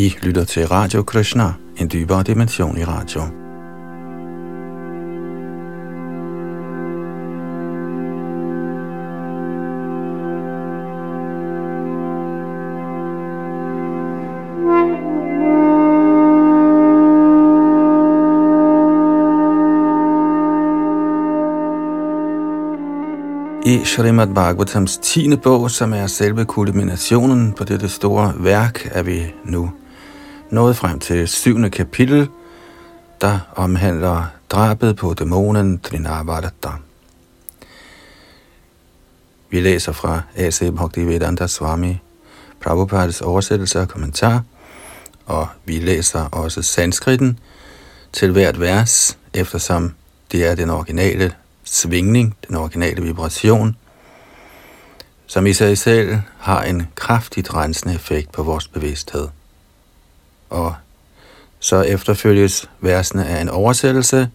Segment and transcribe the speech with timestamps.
[0.00, 3.20] I lytter til Radio Krishna, en dybere dimension i radio.
[23.64, 25.36] I Srimad Bhagavatams 10.
[25.36, 29.70] bog, som er selve kulminationen på dette store værk, er vi nu
[30.50, 32.28] nået frem til syvende kapitel,
[33.20, 36.70] der omhandler drabet på dæmonen Trinavadatta.
[39.50, 40.72] Vi læser fra A.C.
[40.76, 41.98] Bhaktivedanta Swami
[42.60, 44.42] Prabhupads oversættelse og kommentar,
[45.26, 47.38] og vi læser også sanskritten
[48.12, 49.94] til hvert vers, eftersom
[50.32, 53.76] det er den originale svingning, den originale vibration,
[55.26, 59.28] som i sig selv har en kraftigt rensende effekt på vores bevidsthed.
[60.50, 60.74] Og
[61.60, 64.30] så efterfølges versene af en oversættelse,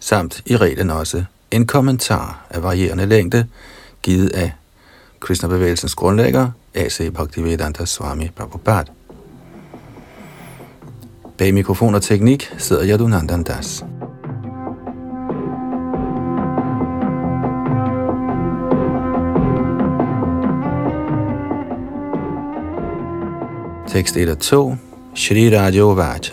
[0.00, 3.46] samt i reglen også en kommentar af varierende længde,
[4.02, 4.52] givet af
[5.20, 7.12] Krishna-bevægelsens grundlægger, A.C.
[7.12, 8.92] Bhaktivedanta Swami Prabhupada.
[11.38, 13.84] Bag mikrofon og teknik sidder Yadunandan Das.
[23.88, 24.76] Tekst 1 og 2.
[25.16, 26.30] श्रीराजोवाच।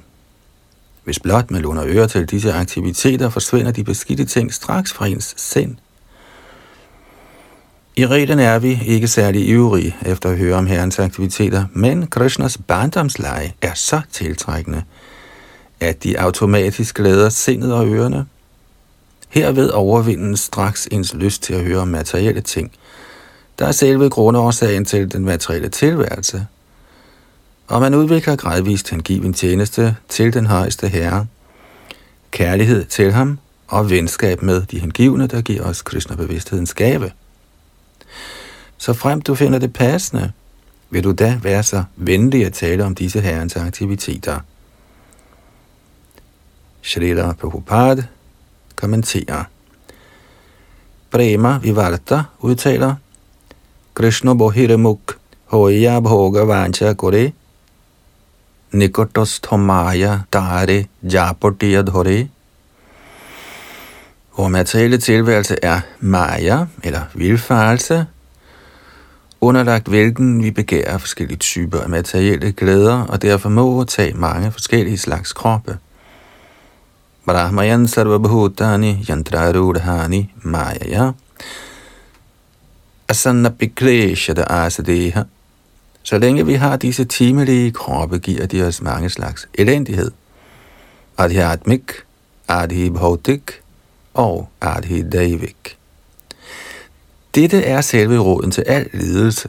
[1.04, 5.34] Hvis blot man låner øre til disse aktiviteter, forsvinder de beskidte ting straks fra ens
[5.36, 5.76] sind.
[7.96, 12.58] I reglen er vi ikke særlig ivrige efter at høre om herrens aktiviteter, men Krishnas
[12.66, 14.82] barndomsleje er så tiltrækkende,
[15.80, 18.26] at de automatisk glæder sindet og ørerne.
[19.28, 22.72] Herved overvindes straks ens lyst til at høre om materielle ting,
[23.58, 26.46] der er selve grundårsagen til den materielle tilværelse.
[27.66, 31.26] Og man udvikler gradvist hengiven tjeneste til den højeste herre,
[32.30, 33.38] kærlighed til ham
[33.68, 37.10] og venskab med de hengivne, der giver os Krishna-bevidsthedens gave.
[38.78, 40.32] Så frem du finder det passende,
[40.90, 44.40] vil du da være så venlig at tale om disse herrens aktiviteter.
[46.82, 48.04] Shrila Prabhupada
[48.78, 49.44] kommenterer.
[51.10, 52.94] Prema Vivarta udtaler,
[53.94, 57.32] Krishna Bohiramuk Hoya Bhoga Vancha Kore
[58.72, 62.28] Nikotos Thomaya Dare Japatiya Dhore
[64.34, 68.06] Hvor materielle tilværelse er Maya, eller vilfarelse,
[69.40, 74.98] underlagt hvilken vi begærer forskellige typer af materielle glæder, og derfor må tage mange forskellige
[74.98, 75.78] slags kroppe.
[77.28, 81.14] Brahmayan sarvabhutani yantrarudhani mayaya
[83.08, 85.24] asanna bikleshada asadeha.
[86.02, 90.10] Så længe vi har disse timelige kroppe, giver de os mange slags elendighed.
[91.18, 91.92] Adhyatmik,
[92.48, 93.60] Adhi Bhautik
[94.14, 95.78] og adhidavik.
[97.34, 99.48] Dette er selve råden til al lidelse.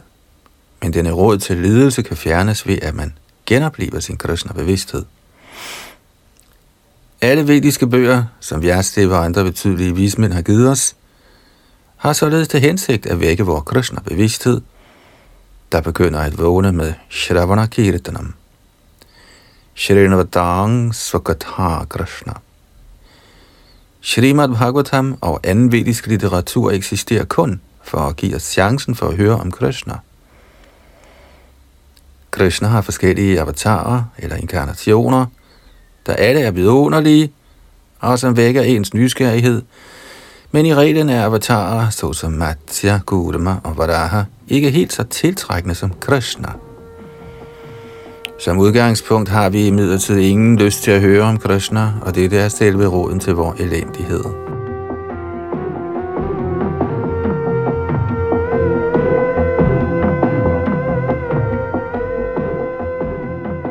[0.81, 3.13] Men denne råd til lidelse kan fjernes ved, at man
[3.45, 5.06] genopliver sin Krishna-bevidsthed.
[7.22, 10.96] Alle vediske bøger, som Vyasadeva og andre betydelige vismænd har givet os,
[11.97, 14.62] har således til hensigt at vække vores Krishna-bevidsthed,
[15.72, 18.34] der begynder at vågne med Shravana Kirtanam.
[19.75, 22.34] Shrinavadang Svakatha Krishna.
[24.01, 29.18] Srimad Bhagavatam og anden vedisk litteratur eksisterer kun for at give os chancen for at
[29.18, 29.98] høre om Krishna.
[32.31, 35.25] Krishna har forskellige avatarer eller inkarnationer–
[36.06, 37.31] der alle er vidunderlige,
[38.00, 39.62] og som vækker ens nysgerrighed,
[40.51, 45.94] men i reglen er avatarer, såsom Matsya, Gudama og Varaha, ikke helt så tiltrækkende som
[46.00, 46.50] Krishna.
[48.40, 52.48] Som udgangspunkt har vi imidlertid ingen lyst til at høre om Krishna, og det er
[52.48, 54.49] selve råden til vores elendighed.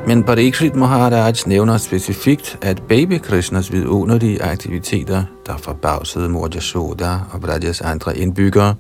[0.09, 7.41] Men Parikshit Maharaj nævner specifikt, at baby Krishnas vidunderlige aktiviteter, der forbavsede mor Yashoda og
[7.41, 8.75] Brajas andre indbyggere,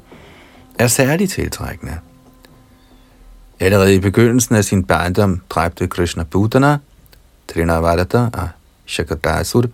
[0.78, 1.98] er særligt tiltrækkende.
[3.60, 6.78] Allerede i begyndelsen af sin barndom dræbte Krishna Buddhana,
[7.48, 8.48] Trinavarata og
[8.86, 9.64] Shakadasur,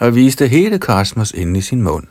[0.00, 2.04] og viste hele kosmos inde i sin mund.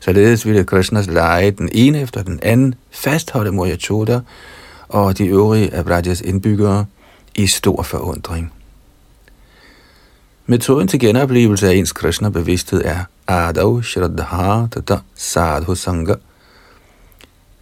[0.00, 4.20] Således ville Krishnas lege den ene efter den anden fastholde Mor Yashoda
[4.88, 6.86] og de øvrige af Brajas indbyggere
[7.34, 8.52] i stor forundring.
[10.46, 16.14] Metoden til genoplevelse af ens Krishna-bevidsthed er Adav Shraddha Tata Sadhu Sangha.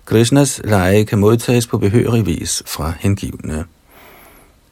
[0.05, 3.65] Krishnas leje kan modtages på behørig vis fra hengivne.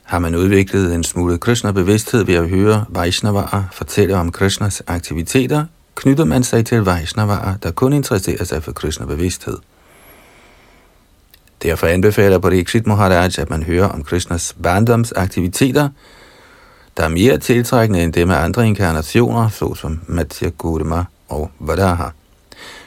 [0.03, 5.65] Har man udviklet en smule Krishna-bevidsthed ved at høre Vaishnavaer fortælle om Krishnas aktiviteter,
[5.95, 9.59] knytter man sig til Vaishnavaer, der kun interesserer sig for Krishna-bevidsthed.
[11.63, 15.89] Derfor anbefaler Pariksit Maharaj, at man hører om Krishnas barndomsaktiviteter,
[16.97, 22.09] der er mere tiltrækkende end dem af andre inkarnationer, såsom Matya Gurma og Vadaha.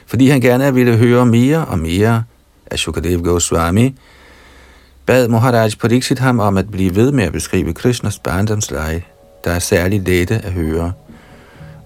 [0.06, 2.24] Fordi han gerne ville høre mere og mere
[2.70, 3.96] af Shukadev Goswami,
[5.06, 9.02] bad Maharaj Pariksit ham om at blive ved med at beskrive Krishnas barndomsleje,
[9.44, 10.92] der er særligt lette at høre,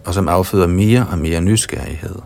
[0.05, 2.17] og som afføder mere og mere nysgerrighed.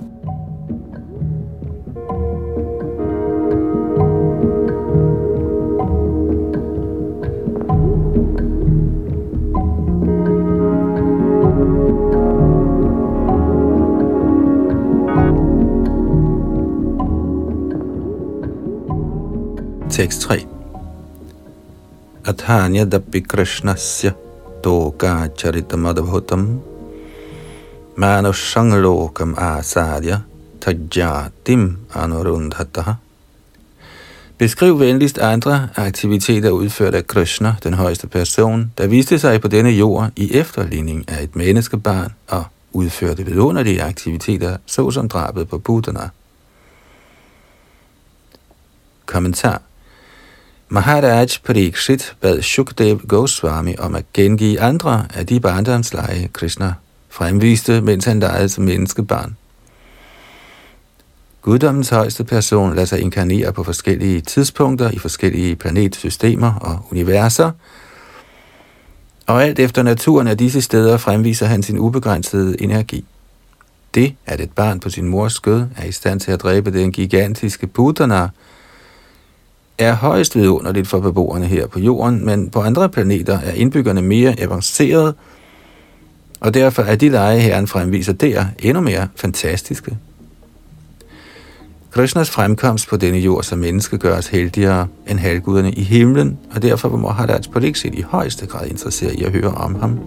[19.99, 20.47] Tekst 3
[22.25, 24.13] Athanyadapi Krishnasya
[24.63, 26.61] Toka Charitamadavutam
[27.97, 30.21] Manusanglokam Asadya
[30.61, 32.95] Tajatim Anurundhataha.
[34.39, 39.71] Beskriv venligst andre aktiviteter udført af Krishna, den højeste person, der viste sig på denne
[39.71, 46.09] jord i efterligning af et menneskebarn og udførte vidunderlige aktiviteter, såsom drabet på Putana.
[49.07, 49.68] Kommentar.
[50.71, 56.75] Maharaj Parikshit bad Shukdev Goswami om at gengive andre af de barndomsleje, Krishna
[57.09, 59.37] fremviste, mens han legede som menneskebarn.
[61.43, 67.51] Guddommens højeste person lader sig inkarnere på forskellige tidspunkter i forskellige planetsystemer og universer,
[69.27, 73.05] og alt efter naturen af disse steder fremviser han sin ubegrænsede energi.
[73.95, 76.93] Det, at et barn på sin mors skød er i stand til at dræbe den
[76.93, 78.27] gigantiske Buddha,
[79.79, 84.41] er højst vidunderligt for beboerne her på jorden, men på andre planeter er indbyggerne mere
[84.41, 85.15] avancerede,
[86.41, 89.97] og derfor er de lege, herren fremviser der, endnu mere fantastiske.
[91.91, 96.63] Krishnas fremkomst på denne jord som menneske gør os heldigere end halvguderne i himlen, og
[96.63, 100.01] derfor var Maharaj Pariksit i højeste grad interesseret i at høre om ham.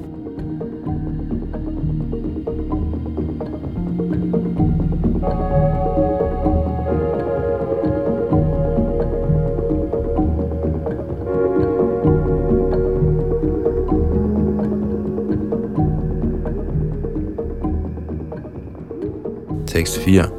[19.81, 20.30] Tekst 4.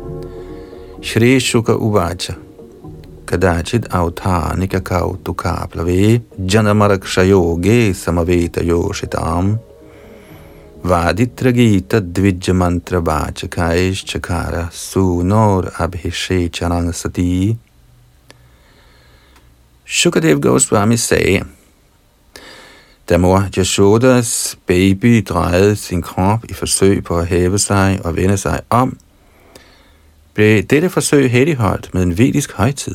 [1.02, 2.36] Shri Shuka Uvacha
[3.24, 9.58] kadachit Authanika Kautuka Plave Janamarakshayoge Samaveta Yoshitam.
[10.84, 17.58] Vaditragita dvijjamantra Mantra Vachakaish Chakara Sunor Abhishe Chanang Sati
[19.84, 21.44] Shukadev Goswami sagde,
[23.08, 28.36] da mor Yashodas baby drejede sin krop i forsøg på at hæve sig og vende
[28.36, 28.98] sig om,
[30.34, 32.94] blev dette forsøg heldigholdt med en vedisk højtid.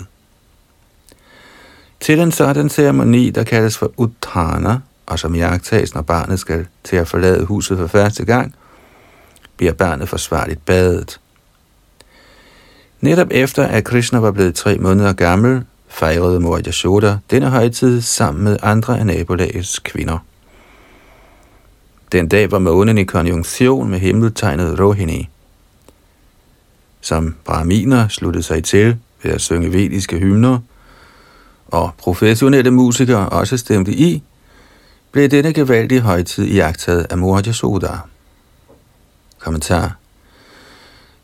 [2.00, 6.96] Til en sådan ceremoni, der kaldes for uttana, og som jagtages, når barnet skal til
[6.96, 8.56] at forlade huset for første gang,
[9.58, 11.20] bliver barnet forsvarligt badet.
[13.02, 18.44] Netop efter at Krishna var blevet tre måneder gammel, fejrede mor Yashoda denne højtid sammen
[18.44, 20.18] med andre af nabolagets kvinder.
[22.12, 25.30] Den dag var månen i konjunktion med himmeltegnet Rohini
[27.08, 30.60] som brahminer sluttede sig til ved at synge vediske hymner,
[31.68, 34.24] og professionelle musikere også stemte i,
[35.12, 37.98] blev denne gevaldige højtid iagtaget af Mor Soda.
[39.40, 39.96] Kommentar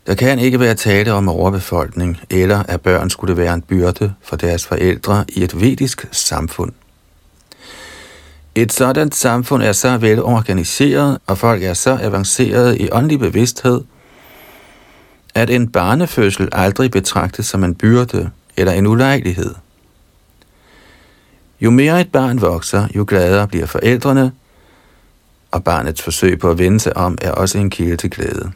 [0.06, 4.36] Der kan ikke være tale om overbefolkning, eller at børn skulle være en byrde for
[4.36, 6.72] deres forældre i et vedisk samfund.
[8.54, 13.80] Et sådan samfund er så velorganiseret, og folk er så avanceret i åndelig bevidsthed–
[15.34, 19.54] at en barnefødsel aldrig betragtes som en byrde eller en ulejlighed.
[21.60, 24.32] Jo mere et barn vokser, jo gladere bliver forældrene,
[25.50, 28.52] og barnets forsøg på at vende sig om er også en kilde til glæde.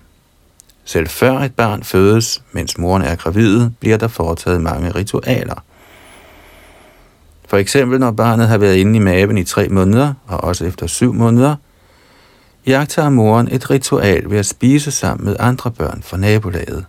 [0.84, 5.64] Selv før et barn fødes, mens moren er gravid, bliver der foretaget mange ritualer.
[7.48, 10.86] For eksempel når barnet har været inde i maven i tre måneder, og også efter
[10.86, 11.56] syv måneder,
[12.68, 16.84] jagter moren et ritual ved at spise sammen med andre børn fra nabolaget.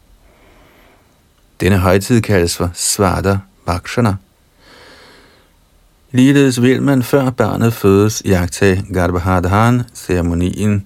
[1.60, 4.16] Denne højtid kaldes for Svarta Vakshana.
[6.12, 10.86] Ligeledes vil man før barnet fødes jagtage Garbhadhan-ceremonien.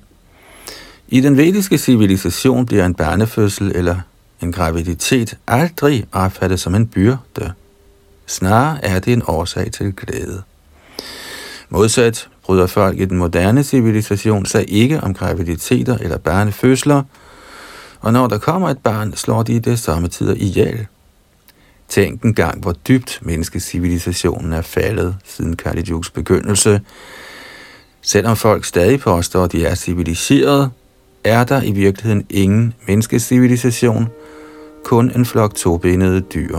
[1.07, 3.95] I den vediske civilisation bliver en barnefødsel eller
[4.41, 7.53] en graviditet aldrig opfattet som en byrde.
[8.27, 10.41] Snarere er det en årsag til glæde.
[11.69, 17.03] Modsat bryder folk i den moderne civilisation sig ikke om graviditeter eller barnefødsler,
[17.99, 20.87] og når der kommer et barn, slår de det samme tider ihjel.
[21.87, 26.81] Tænk en gang, hvor dybt menneskecivilisationen er faldet siden Kali begyndelse.
[28.01, 30.71] Selvom folk stadig påstår, at de er civiliseret,
[31.23, 34.09] er der i virkeligheden ingen menneskecivilisation,
[34.83, 36.57] kun en flok tobenede dyr.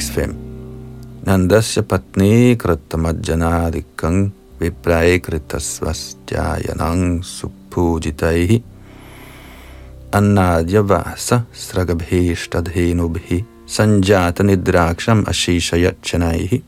[0.00, 0.34] 5.
[1.26, 8.62] Nandasya patni kritamajjanadikang viprae kritasvastyayanang supujitaihi
[10.12, 16.62] annadya vasa sragabhishtadhenubhi sanjata nidraksham ashishayachanaihi.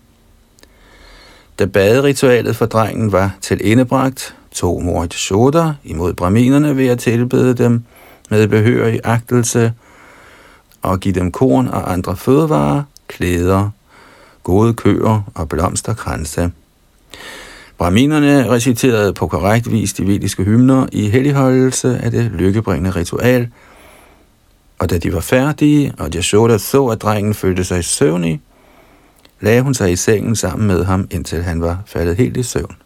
[1.59, 7.55] Da baderitualet for drengen var til indebragt, tog mor Yashoda imod braminerne ved at tilbede
[7.55, 7.85] dem
[8.31, 9.73] med behørig agtelse
[10.83, 13.71] og give dem korn og andre fødevarer, klæder,
[14.43, 16.51] gode køer og blomsterkranse.
[17.79, 23.49] Brahminerne reciterede på korrekt vis de vediske hymner i helligholdelse af det lykkebringende ritual,
[24.79, 28.41] og da de var færdige, og Yashoda så, at drengen følte sig søvnig,
[29.41, 32.77] lagde hun sig i sengen sammen med ham, indtil han var faldet helt i søvn.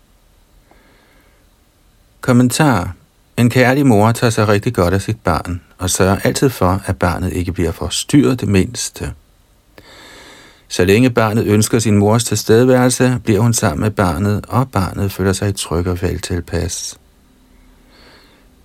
[2.21, 2.95] Kommentar.
[3.37, 6.99] En kærlig mor tager sig rigtig godt af sit barn, og sørger altid for, at
[6.99, 9.13] barnet ikke bliver forstyrret det mindste.
[10.73, 15.33] Så længe barnet ønsker sin mors tilstedeværelse, bliver hun sammen med barnet, og barnet føler
[15.33, 16.99] sig tryg og vel tilpas.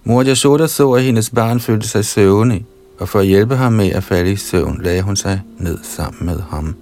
[0.04, 2.66] Mor Yashoda så, at hendes barn følte sig søvnig,
[3.00, 6.26] og for at hjælpe ham med at falde i søvn, lagde hun sig ned sammen
[6.26, 6.76] med ham.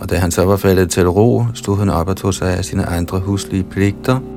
[0.00, 2.64] Og da han så var faldet til ro, stod hun op og tog sig af
[2.64, 4.20] sine andre huslige pligter–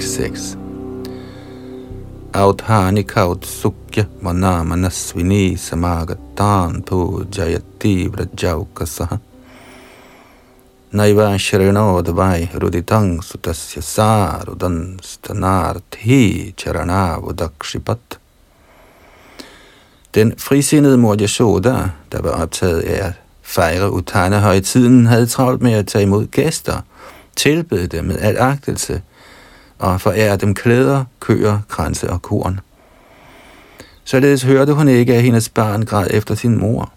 [0.00, 0.56] 6.
[2.32, 9.18] Audhani kaut sukya manamanasvini samagatan po jayati vrajaukasaha.
[10.92, 18.18] Naiva shrinodvai ruditang sutasya sarudan stanarthi charanavudakshipat.
[20.14, 23.12] Den frisindede mor Yashoda, der var optaget af at
[23.42, 26.80] fejre Utana-højtiden, havde travlt med at tage imod gæster,
[27.36, 29.02] tilbede dem med al agtelse–
[29.78, 32.60] og forærer dem klæder, køer, kranse og korn.
[34.04, 36.92] Således hørte hun ikke, at hendes barn græd efter sin mor.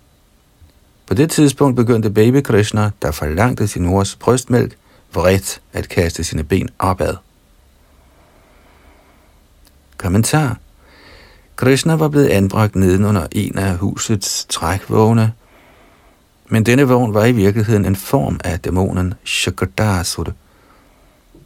[1.08, 4.78] På det tidspunkt begyndte baby Krishna, der forlangte sin mors brystmælk,
[5.14, 7.16] vredt at kaste sine ben opad.
[9.98, 10.58] Kommentar
[11.56, 15.34] Krishna var blevet anbragt nedenunder en af husets trækvogne,
[16.50, 20.32] men denne vogn var i virkeligheden en form af dæmonen Shakadasura,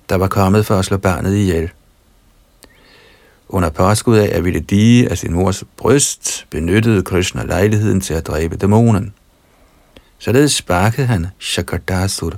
[0.10, 1.72] der var kommet for at slå barnet ihjel.
[3.50, 8.27] Under påskud af at ville dige af sin mors bryst, benyttede Krishna lejligheden til at
[8.27, 9.13] dræbe dæmonen.
[10.19, 12.33] Således sparkede han Shakardasur,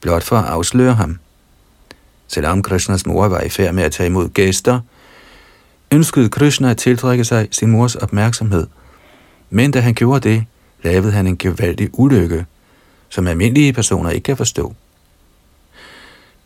[0.00, 1.18] blot for at afsløre ham.
[2.28, 4.80] Selvom Krishnas mor var i færd med at tage imod gæster,
[5.90, 8.66] ønskede Krishna at tiltrække sig sin mors opmærksomhed.
[9.50, 10.44] Men da han gjorde det,
[10.82, 12.46] lavede han en gevaldig ulykke,
[13.08, 14.74] som almindelige personer ikke kan forstå.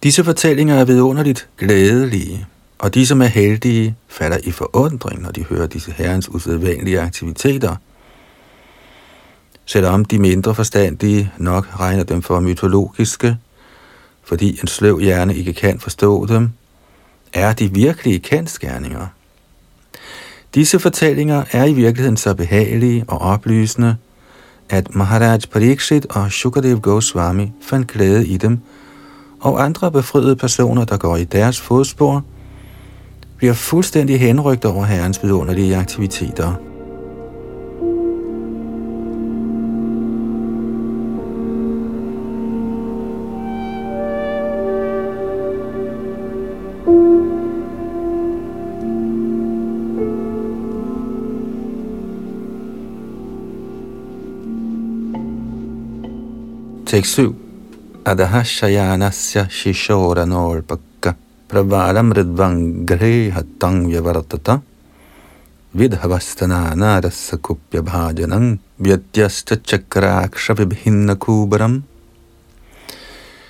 [0.03, 2.47] Disse fortællinger er vidunderligt glædelige,
[2.79, 7.77] og de, som er heldige, falder i forundring, når de hører disse herrens usædvanlige aktiviteter.
[9.67, 13.37] Selvom de mindre forstandige nok regner dem for mytologiske,
[14.23, 16.51] fordi en sløv hjerne ikke kan forstå dem,
[17.33, 19.07] er de virkelige kendskærninger.
[20.55, 23.97] Disse fortællinger er i virkeligheden så behagelige og oplysende,
[24.69, 28.59] at Maharaj Parikshit og Shukadev Goswami fandt glæde i dem–
[29.41, 32.25] og andre befriede personer, der går i deres fodspor,
[33.37, 36.55] bliver fuldstændig henrygt over herrens vidunderlige aktiviteter.
[56.87, 57.50] Tekst 7.
[58.11, 61.15] Adaha shayanasya shishora norpakka
[61.49, 64.61] pravaram ridvangre hatang vyavartata
[65.77, 71.83] vidhavastanana rasakupya bhajanang vyatyasta chakraksha vibhinna kubaram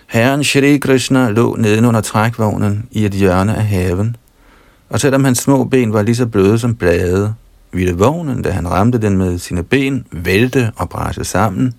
[0.08, 4.16] Herren Shri Krishna lå nedenunder trækvognen i et hjørne af haven,
[4.90, 7.34] og selvom hans små ben var lige så bløde som blade,
[7.72, 11.74] ville vognen, da han ramte den med sine ben, vælte og brase sammen,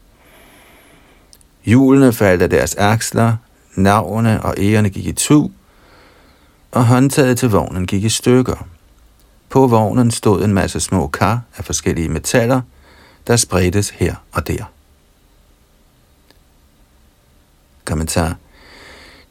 [1.64, 3.36] Hjulene faldt af deres aksler,
[3.76, 5.50] navne og ærerne gik i tu,
[6.72, 8.68] og håndtaget til vognen gik i stykker.
[9.50, 12.62] På vognen stod en masse små kar af forskellige metaller,
[13.28, 14.64] der spredtes her og der.
[17.86, 18.36] Kommentar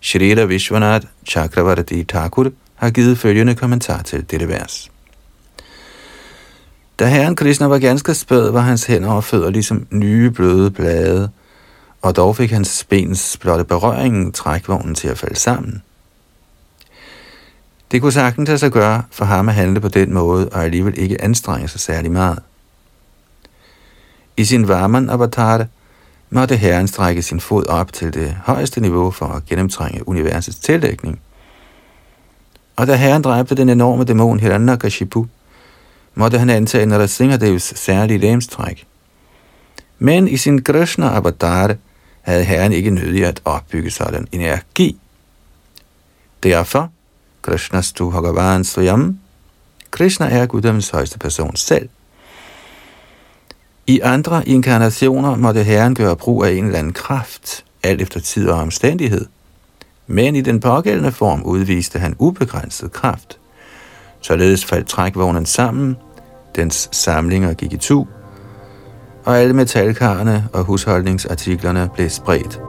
[0.00, 4.90] Shrita Vishwanath Chakravarti Thakur har givet følgende kommentar til dette vers.
[6.98, 11.30] Da herren Krishna var ganske spæd, var hans hænder og fødder ligesom nye bløde blade,
[12.02, 15.82] og dog fik hans bens blotte berøring trækvognen til at falde sammen.
[17.90, 20.98] Det kunne sagtens lade sig gøre for ham at handle på den måde, og alligevel
[20.98, 22.38] ikke anstrenge sig særlig meget.
[24.36, 25.66] I sin varman avatar
[26.30, 31.20] måtte herren strække sin fod op til det højeste niveau for at gennemtrænge universets tildækning.
[32.76, 35.26] Og da herren dræbte den enorme dæmon Hiranyakashipu,
[36.14, 38.86] måtte han antage Narasimhadevs særlige læmstræk.
[39.98, 41.76] Men i sin Krishna-avatar
[42.20, 44.98] havde herren ikke nødig at opbygge sådan energi.
[46.42, 46.90] Derfor,
[47.42, 49.18] Krishna stu Bhagavan Svayam,
[49.90, 51.88] Krishna er Guddoms højeste person selv.
[53.86, 58.48] I andre inkarnationer måtte herren gøre brug af en eller anden kraft, alt efter tid
[58.48, 59.26] og omstændighed.
[60.06, 63.38] Men i den pågældende form udviste han ubegrænset kraft.
[64.20, 65.96] Således faldt trækvognen sammen,
[66.56, 68.06] dens samlinger gik i tu,
[69.30, 72.60] og alle metalkarne og husholdningsartiklerne blev spredt.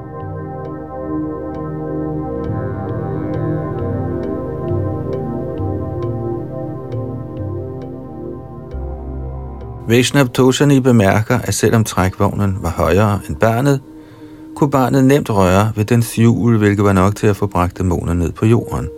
[9.87, 13.81] Vaishnav Toshani bemærker, at selvom trækvognen var højere end barnet,
[14.55, 18.13] kunne barnet nemt røre ved den hjul, hvilket var nok til at få bragt dæmoner
[18.13, 18.89] ned på jorden.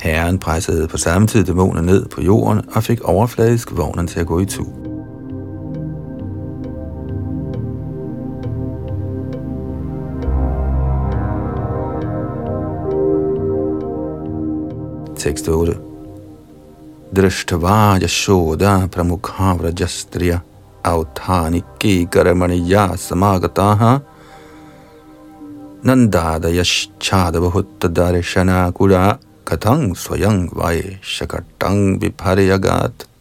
[0.00, 4.26] Herren pressede på samme tid dæmoner ned på jorden og fik overfladisk vognen til at
[4.26, 4.91] gå i tur.
[15.22, 15.78] Tekst 8.
[17.14, 20.42] Drishtva yashoda pramukha vrajastriya
[20.82, 24.02] authaniki karamaniya samagataha
[25.86, 33.11] nandadayaschadavahutta darshana kula katang swayang vai shakatang viparyagat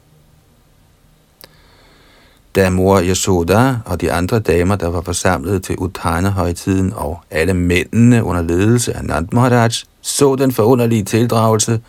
[2.55, 8.23] da mor Yasoda og de andre damer, der var forsamlet til Uttana-højtiden, og alle mændene
[8.23, 9.69] under ledelse af Nand Maharaj,
[10.01, 11.81] så den forunderlige tildragelse,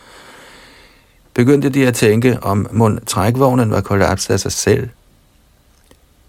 [1.35, 4.89] begyndte de at tænke, om mund trækvognen var kollapset af sig selv.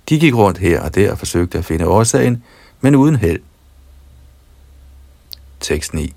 [0.09, 2.43] De gik rundt her og der og forsøgte at finde årsagen,
[2.81, 3.39] men uden held.
[5.59, 6.13] Tekst 9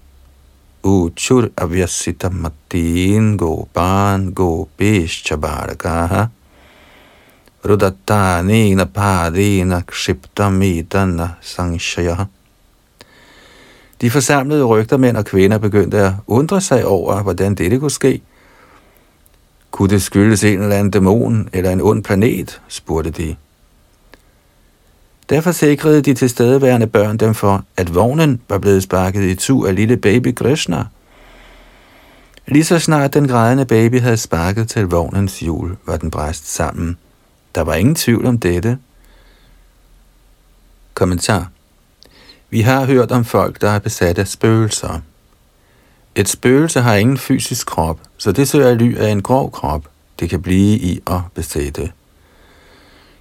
[0.82, 6.24] Uchur avyasita matin go ban go bish chabarakaha
[7.66, 12.26] rudattanina parina kshiptamidana sangshaya
[14.00, 18.20] de forsamlede rygtermænd og kvinder begyndte at undre sig over, hvordan dette kunne ske.
[19.70, 23.36] Kunne det skyldes en eller anden dæmon eller en ond planet, spurgte de.
[25.30, 29.74] Derfor sikrede de tilstedeværende børn dem for, at vognen var blevet sparket i tu af
[29.74, 30.84] lille baby Krishna.
[32.46, 36.96] Lige så snart den grædende baby havde sparket til vognens hjul, var den bræst sammen.
[37.56, 38.78] Der var ingen tvivl om dette.
[40.94, 41.50] Kommentar
[42.50, 45.00] vi har hørt om folk, der er besat af spøgelser.
[46.14, 49.84] Et spøgelse har ingen fysisk krop, så det søger ly af en grov krop,
[50.20, 51.92] det kan blive i at besætte.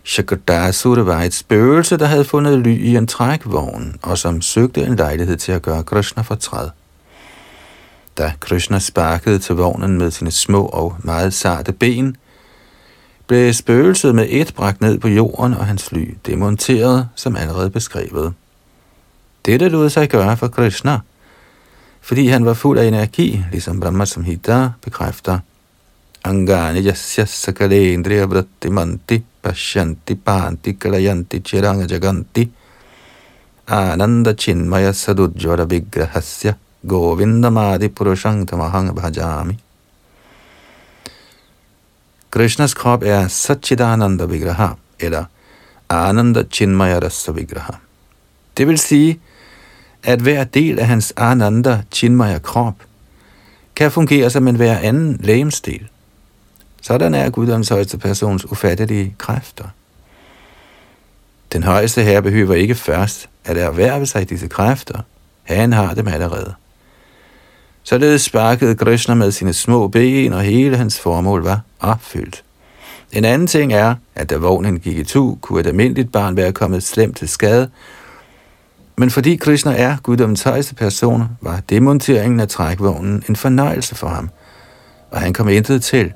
[0.03, 4.95] Shakadasura var et spøgelse, der havde fundet ly i en trækvogn, og som søgte en
[4.95, 6.69] lejlighed til at gøre Krishna fortræd.
[8.17, 12.17] Da Krishna sparkede til vognen med sine små og meget sarte ben,
[13.27, 18.33] blev spøgelset med et bragt ned på jorden og hans fly demonteret, som allerede beskrevet.
[19.45, 20.99] Dette lod sig gøre for Krishna,
[22.01, 25.39] fordi han var fuld af energi, ligesom Brahma Samhita bekræfter.
[26.23, 32.49] Angani yasya sakalendriya vritti manti pashanti panti kalayanti chiranga jaganti
[33.67, 36.53] ananda chinmaya sadujvara vigrahasya
[36.87, 39.64] govindamadi purushang tamahang bhajami.
[42.35, 44.67] Krishnas krop er Satchidananda Vigraha,
[44.99, 45.25] eller
[45.89, 47.73] Ananda Chinmaya Rasa Vigraha.
[48.57, 49.19] Det vil sige,
[50.03, 52.73] at hver del af hans Ananda Chinmaya krop
[53.75, 55.87] kan fungere som en hver anden lægemsdel.
[56.81, 59.65] Sådan er Guddoms højeste persons ufattelige kræfter.
[61.53, 65.01] Den højeste herre behøver ikke først at erhverve sig disse kræfter.
[65.43, 66.53] Han har dem allerede.
[67.87, 72.43] Således sparkede Krishna med sine små ben, og hele hans formål var opfyldt.
[73.11, 76.51] En anden ting er, at da vognen gik i tu, kunne et almindeligt barn være
[76.51, 77.69] kommet slemt til skade,
[78.97, 84.29] men fordi Krishna er guddommens højeste person, var demonteringen af trækvognen en fornøjelse for ham,
[85.11, 86.13] og han kom intet til.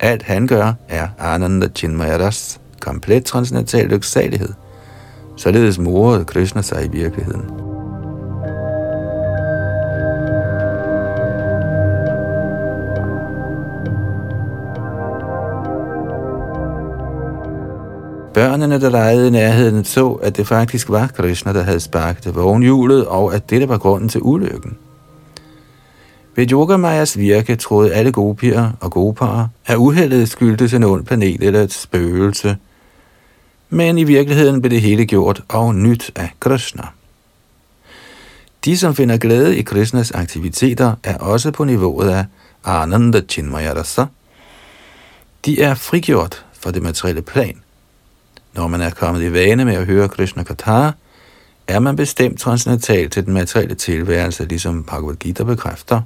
[0.00, 4.52] Alt han gør er Ananda Chinmayaras komplet transcendental lyksalighed.
[5.36, 7.71] Således morede Krishna sig i virkeligheden.
[18.34, 23.06] Børnene, der legede i nærheden, så, at det faktisk var Krishna, der havde sparket vognhjulet,
[23.06, 24.76] og at dette var grunden til ulykken.
[26.36, 31.60] Ved Yogamajas virke troede alle gopier og goparer, at uheldet skyldtes en ond planet eller
[31.60, 32.56] et spøgelse.
[33.70, 36.82] Men i virkeligheden blev det hele gjort og nyt af Krishna.
[38.64, 42.24] De, som finder glæde i Krishnas aktiviteter, er også på niveauet af
[42.64, 44.04] Ananda Chinmayarasa.
[45.44, 47.54] De er frigjort fra det materielle plan–
[48.54, 50.90] når man er kommet i vane med at høre Krishna Katha,
[51.68, 56.00] er man bestemt transcendental til den materielle tilværelse, ligesom Bhagavad Gita bekræfter.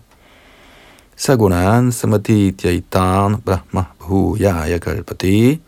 [1.16, 5.58] Sagunan samadhi itan brahma bhujaya kalpade.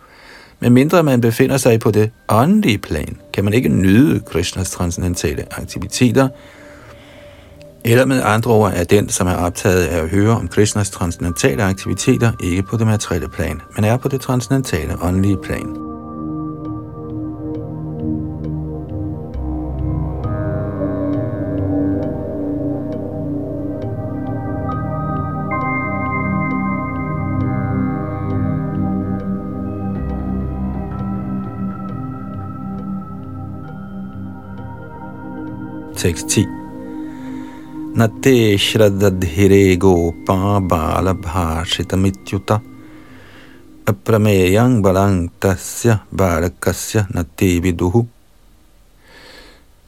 [0.61, 5.45] Men mindre man befinder sig på det åndelige plan, kan man ikke nyde Krishnas transcendentale
[5.51, 6.29] aktiviteter,
[7.85, 11.63] eller med andre ord er den, som er optaget af at høre om Krishnas transcendentale
[11.63, 15.88] aktiviteter, ikke på det materielle plan, men er på det transcendentale åndelige plan.
[35.99, 36.47] Tekst 10.
[37.95, 42.59] Nate shraddadhire gopa bala bhashitamityuta
[43.87, 48.07] aprameyang balang tasya balakasya nate viduhu.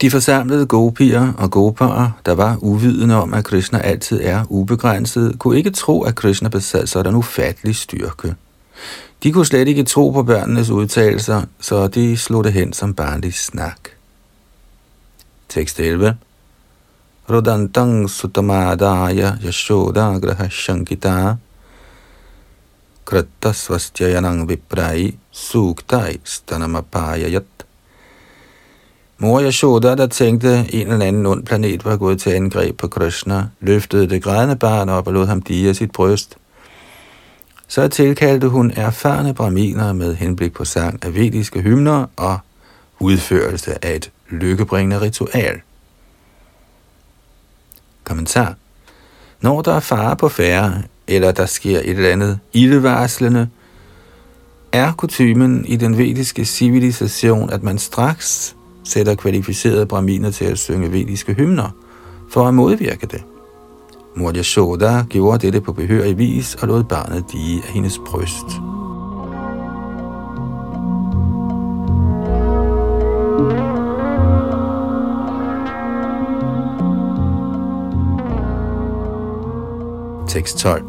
[0.01, 5.57] De forsamlede gopier og goparer, der var uvidende om, at Krishna altid er ubegrænset, kunne
[5.57, 8.35] ikke tro, at Krishna besad sådan ufattelig styrke.
[9.23, 13.35] De kunne slet ikke tro på børnenes udtalelser, så de slog det hen som barnlig
[13.35, 14.00] snak.
[15.51, 16.15] Tekst 11.
[17.29, 21.39] Rodantang sutamadaya yashoda graha shankita
[23.05, 27.67] kratta svastyayanang viprai suktai stanamapayayat.
[29.19, 33.49] Mor Yashoda, der tænkte, en eller anden ond planet var gået til angreb på Krishna,
[33.61, 36.37] løftede det grædende barn op og lod ham dige sit bryst.
[37.69, 42.39] Så tilkaldte hun erfarne braminer med henblik på sang af vediske hymner og
[43.01, 45.61] udførelse af et lykkebringende ritual.
[48.05, 48.55] Kommentar.
[49.41, 53.49] Når der er fare på færre, eller der sker et eller andet ildevarslende,
[54.73, 60.93] er kutumen i den vediske civilisation, at man straks sætter kvalificerede braminer til at synge
[60.93, 61.71] vediske hymner
[62.31, 63.25] for at modvirke det.
[64.17, 68.80] Mor Yashoda gjorde dette på behørig vis og lod barnet dige af hendes bryst.
[80.31, 80.85] Tekst 12.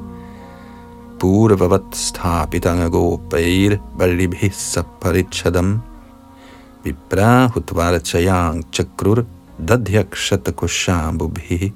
[1.20, 5.82] Purvavat sthapitanga gopair valibhissa parichadam
[6.84, 9.26] vipra hutvarachayang chakrur
[9.68, 11.74] dadhyakshatakushambubhi.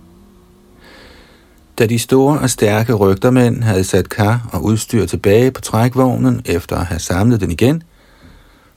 [1.79, 6.75] Da de store og stærke rygtermænd havde sat kar og udstyr tilbage på trækvognen efter
[6.75, 7.83] at have samlet den igen,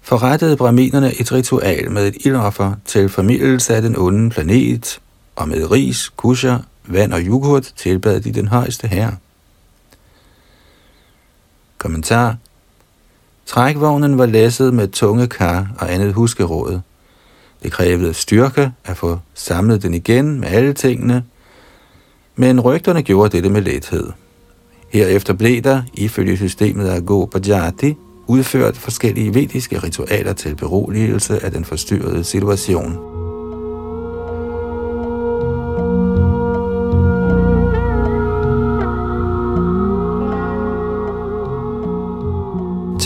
[0.03, 5.01] forrettede braminerne et ritual med et ildoffer til formidelse af den onde planet,
[5.37, 9.17] og med ris, kusher vand og yoghurt tilbad de den højeste herre.
[11.79, 12.37] Kommentar
[13.47, 16.81] Trækvognen var læsset med tunge kar og andet huskeråd.
[17.63, 21.25] Det krævede styrke at få samlet den igen med alle tingene,
[22.37, 24.07] Men rygterne gjorde dette med lethed.
[24.89, 27.95] Herefter blev der, ifølge systemet af Gopajati,
[28.27, 33.28] udført forskellige vediske ritualer til beroligelse af den forstyrrede situation.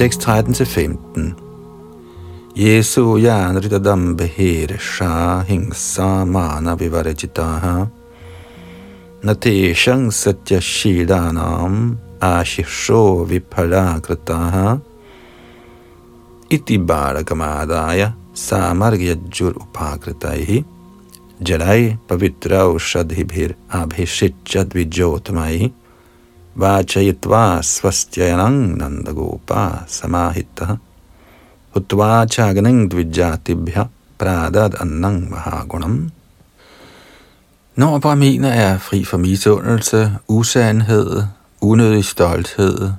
[0.02, 1.34] 6.13-15.
[2.56, 7.86] Jesu yanridadambihirsha hingsa mana vivarajitaha
[9.22, 14.80] nateshang satyashidanam ashisho vipalakritaha
[16.56, 18.02] इति बालकमादाय
[18.46, 20.50] सामर्यज्जुर उपाकृतैः
[21.48, 25.70] जलाय पवित्र औषधिभिर आभिषिच्य द्विज्योतमयि
[26.54, 30.76] vachayitva swastyayanang nandagopa samahita
[31.74, 33.88] utva chaganang dvijatibhya
[34.18, 36.10] pradad annang mahagunam.
[37.76, 41.24] Når brahminer er fri for misundelse, usandhed,
[41.60, 42.92] unødig stolthed,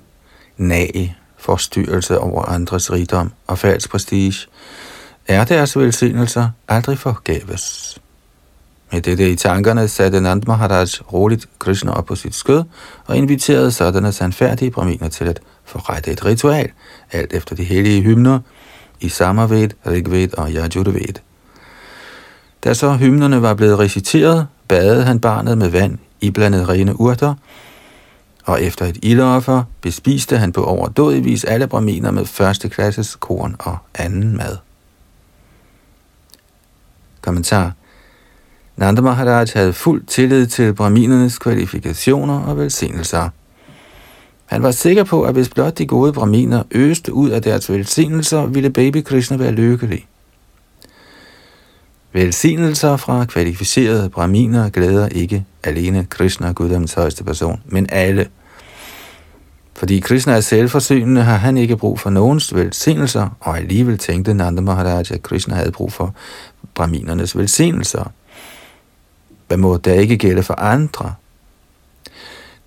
[0.58, 4.48] nag, forstyrrelse over andres rigdom og falsk prestige,
[5.28, 7.98] er deres velsignelser aldrig forgæves.
[8.94, 12.64] Med dette i tankerne satte Nand Maharaj roligt Krishna op på sit skød
[13.06, 16.72] og inviterede sådanne sandfærdige braminer til at forrette et ritual,
[17.12, 18.40] alt efter de hellige hymner
[19.00, 21.14] i Samaved, Rigved og Yajurved.
[22.64, 27.34] Da så hymnerne var blevet reciteret, badede han barnet med vand i blandet rene urter,
[28.46, 33.78] og efter et ildoffer bespiste han på overdådigvis alle braminer med første klasses korn og
[33.96, 34.58] anden mad.
[37.22, 37.74] Kommentar
[38.78, 43.30] Nanda Maharaj havde fuld tillid til brahminernes kvalifikationer og velsignelser.
[44.46, 48.46] Han var sikker på, at hvis blot de gode braminer øste ud af deres velsignelser,
[48.46, 50.08] ville baby Krishna være lykkelig.
[52.14, 58.28] Velsignelser fra kvalificerede braminer glæder ikke alene Krishna, Guddoms højeste person, men alle.
[59.76, 64.62] Fordi Krishna er selvforsynende, har han ikke brug for nogens velsignelser, og alligevel tænkte Nanda
[64.62, 66.16] Maharaj, at Krishna havde brug for
[66.76, 68.12] braminernes velsignelser.
[69.48, 71.14] Hvad må der ikke gælde for andre?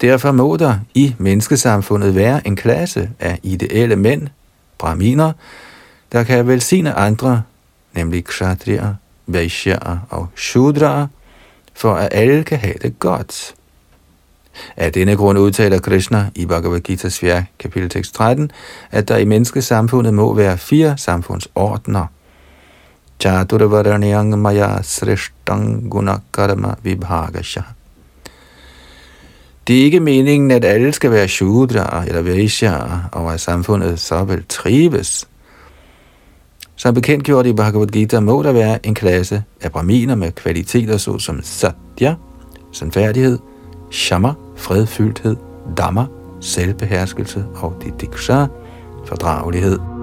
[0.01, 4.29] Derfor må der i menneskesamfundet være en klasse af ideelle mænd,
[4.79, 5.33] braminer,
[6.12, 7.43] der kan velsigne andre,
[7.95, 8.95] nemlig kshatriya,
[9.27, 9.77] vaishya
[10.11, 11.07] og shudra,
[11.75, 13.55] for at alle kan have det godt.
[14.77, 17.45] Af denne grund udtaler Krishna i Bhagavad Gita's 4.
[17.59, 18.51] kapitel tekst 13,
[18.91, 22.07] at der i menneskesamfundet må være fire samfundsordner.
[23.21, 24.83] Chaturvaranyang maya
[25.47, 27.63] srishtang gunakarma vibhagasha.
[29.67, 32.73] Det er ikke meningen, at alle skal være shudra eller vaishya,
[33.13, 35.29] og at samfundet så vil trives.
[36.77, 40.97] Som bekendt gjort i Bhagavad Gita, må der være en klasse af braminer med kvaliteter
[40.97, 42.15] såsom satya,
[42.73, 43.39] sandfærdighed,
[43.91, 45.37] shama, fredfyldthed,
[45.77, 46.07] dhamma,
[46.41, 48.47] selvbeherskelse og diksha,
[49.07, 49.96] fordragelighed.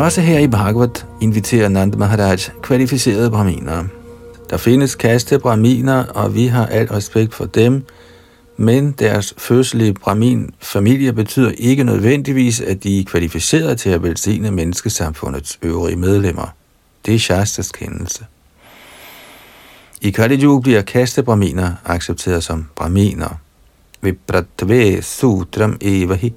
[0.00, 3.88] Også her i Bhagavad inviterer Nand Maharaj kvalificerede brahminere.
[4.50, 7.84] Der findes kaste brahminer, og vi har al respekt for dem,
[8.56, 14.50] men deres fødsel brahmin familie betyder ikke nødvendigvis, at de er kvalificeret til at velsigne
[14.50, 16.54] menneskesamfundets øvrige medlemmer.
[17.06, 18.24] Det er Shastas kendelse.
[20.00, 23.38] I Kali bliver kastebraminer accepteret som braminer.
[24.00, 26.34] Vipratve sutram evahi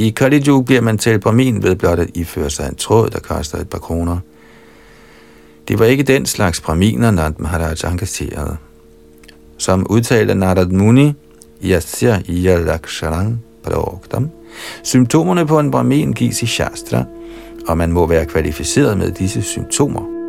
[0.00, 3.18] i Kali bliver man talt på min ved blot at iføre sig en tråd, der
[3.18, 4.18] koster et par kroner.
[5.68, 8.56] Det var ikke den slags braminer, Nand Maharaj engagerede.
[9.58, 11.12] Som udtalte Narad Muni,
[11.64, 14.30] Yasya Yalaksharan Proktam,
[14.82, 17.04] symptomerne på en bramin gives i Shastra,
[17.68, 20.19] og man må være kvalificeret med disse symptomer.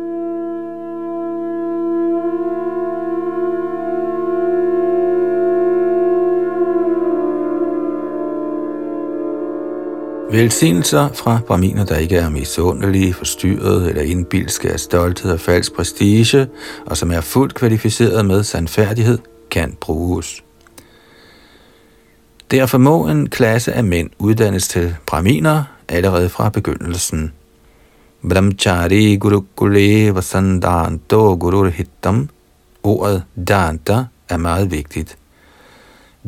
[10.32, 16.48] Velsignelser fra braminer, der ikke er misundelige, forstyrret eller indbilske af stolthed og falsk prestige,
[16.86, 19.18] og som er fuldt kvalificeret med sandfærdighed,
[19.50, 20.44] kan bruges.
[22.50, 27.32] Derfor må en klasse af mænd uddannes til braminer allerede fra begyndelsen.
[28.28, 32.28] Brahmachari gurukule vasandanto gururhittam.
[32.82, 35.16] Ordet danta er meget vigtigt.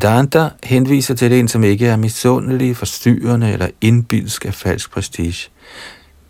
[0.03, 5.49] Danta henviser til en, som ikke er misundelig, forstyrrende eller indbilsk af falsk prestige.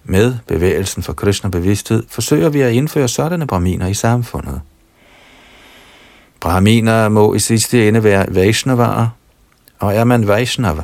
[0.05, 4.61] Med bevægelsen for Krishna bevidsthed forsøger vi at indføre sådanne brahminer i samfundet.
[6.41, 9.09] Brahminer må i sidste ende være Vaishnavarer,
[9.79, 10.83] og er man Vaishnava,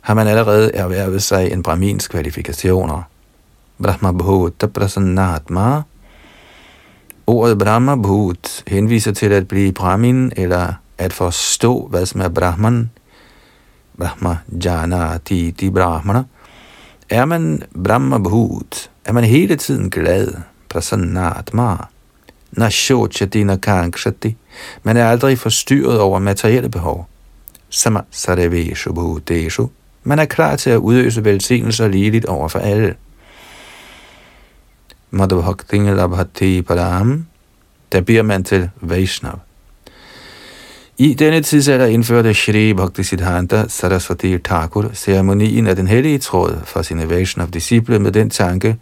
[0.00, 3.02] har man allerede erhvervet sig en brahmins kvalifikationer.
[3.82, 5.82] Brahma Bhuta Prasannatma.
[7.26, 12.90] Ordet Brahma Bhut henviser til at blive brahmin eller at forstå, hvad som er Brahman.
[13.98, 16.22] Brahma Jana Titi Brahmana.
[17.10, 20.34] Er man Brahma Bhut, er man hele tiden glad.
[20.68, 21.76] Prasannatma.
[22.52, 24.36] Nashochati Nakankshati.
[24.82, 27.08] Man er aldrig forstyrret over materielle behov.
[27.70, 29.68] Sama Sareveshu Bhuteshu.
[30.02, 32.94] Man er klar til at udøse velsignelser ligeligt over for alle.
[35.10, 37.26] Madhubhakting Labhati Param,
[37.92, 39.38] der bliver man til Vaishnav.
[41.00, 47.10] I denne tidsalder indførte Shri Bhaktisiddhanta Saraswati Thakur ceremonien af den hellige tråd for sine
[47.10, 48.76] Vaishnav-disciple med den tanke,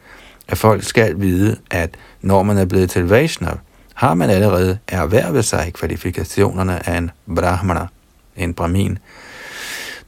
[0.48, 1.90] at folk skal vide, at
[2.22, 3.58] når man er blevet til Vaishnav,
[3.94, 7.86] har man allerede erhvervet sig kvalifikationerne af en brahmana,
[8.36, 8.98] en brahmin,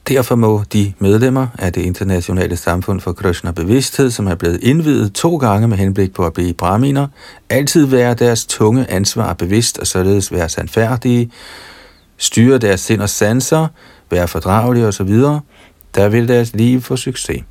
[0.07, 5.13] Derfor må de medlemmer af det internationale samfund for Krishna bevidsthed, som er blevet indvidet
[5.13, 7.07] to gange med henblik på at blive brahminer,
[7.49, 11.31] altid være deres tunge ansvar bevidst og således være sandfærdige,
[12.19, 13.67] styre deres sind og sanser,
[14.11, 15.09] være fordragelige osv.,
[15.95, 17.43] der vil deres liv få succes.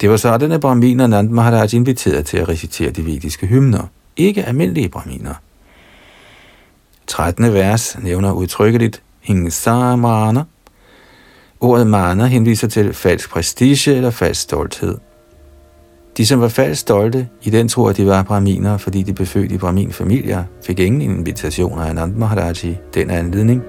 [0.00, 4.44] Det var sådan, at brahminer Nand Maharaj inviteret til at recitere de vediske hymner, ikke
[4.44, 5.34] almindelige brahminer.
[7.06, 7.54] 13.
[7.54, 10.44] vers nævner udtrykkeligt Hingsamana,
[11.60, 14.98] Ordet mana henviser til falsk prestige eller falsk stolthed.
[16.18, 19.26] De, som var falsk stolte, i den tro, at de var brahminer, fordi de blev
[19.26, 23.62] født i brahmin-familier, fik ingen invitationer af Anand Maharaj i den anledning.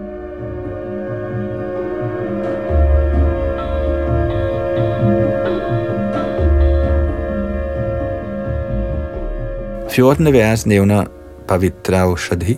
[9.90, 11.06] Fjortende vers nævner
[11.48, 12.58] Pavitra Shadhi.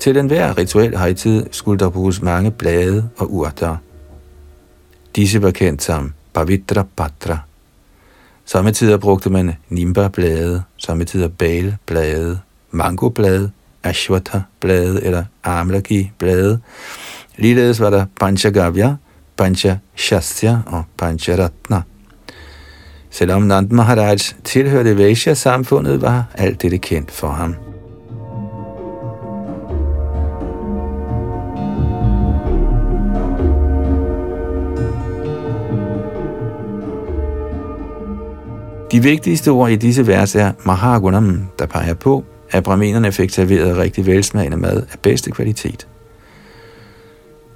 [0.00, 3.76] Til enhver rituel højtid skulle der bruges mange blade og urter.
[5.16, 7.38] Disse var kendt som Pavitra Patra.
[8.44, 13.50] Samtidig brugte man nimba-blade, samtidig bale-blade, mango-blade,
[13.82, 16.58] ashwatha-blade eller amlaki-blade.
[17.36, 18.96] Ligeledes var der Panchagavya,
[19.36, 21.82] Panchashastya og Pancharatna.
[23.10, 27.54] Selvom Nand Maharaj tilhørte Vaishya-samfundet, var alt dette kendt for ham.
[38.92, 43.76] De vigtigste ord i disse vers er Mahagunam, der peger på, at brahminerne fik serveret
[43.76, 45.86] rigtig velsmagende mad af bedste kvalitet.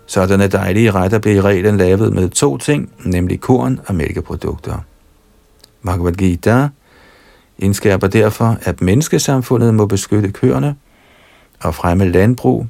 [0.06, 4.78] Sådanne dejlige retter blev i reglen lavet med to ting, nemlig korn og mælkeprodukter.
[5.84, 6.68] Bhagavad Gita
[7.58, 10.76] indskærper derfor, at menneskesamfundet må beskytte køerne
[11.60, 12.66] og fremme landbrug,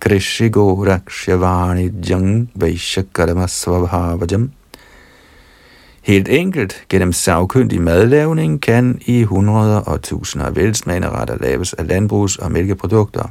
[0.00, 4.50] Krishigo Rakshavani Jang Vaishakarama Svabhavajam–
[6.04, 11.86] Helt enkelt, gennem savkyndig madlavning kan i hundreder og tusinder af velsmagende retter laves af
[11.86, 13.28] landbrugs- og mælkeprodukter.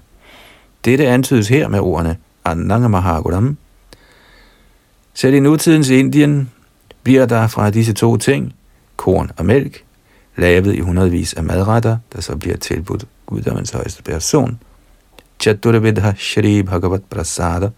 [0.85, 3.57] Dette antydes her med ordene Annanga Mahaguram.
[5.13, 6.51] Selv i nutidens Indien
[7.03, 8.53] bliver der fra disse to ting,
[8.97, 9.83] korn og mælk,
[10.35, 14.59] lavet i hundredvis af madretter, der så bliver tilbudt guddommens højeste person.
[15.39, 17.69] Chaturvedha Shri Bhagavat Prasada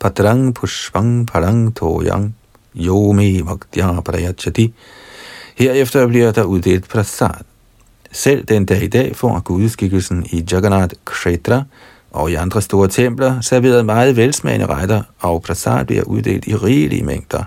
[0.00, 2.34] Patrang Pushvang Parang Toyang
[2.76, 4.74] Yomi Bhaktya Prayachati.
[5.56, 7.44] Herefter bliver der uddelt prasad.
[8.12, 11.62] Selv den dag i dag får gudskikkelsen i Jagannath Kshetra
[12.10, 17.04] og i andre store templer serveret meget velsmagende retter, og prasad bliver uddelt i rigelige
[17.04, 17.44] mængder.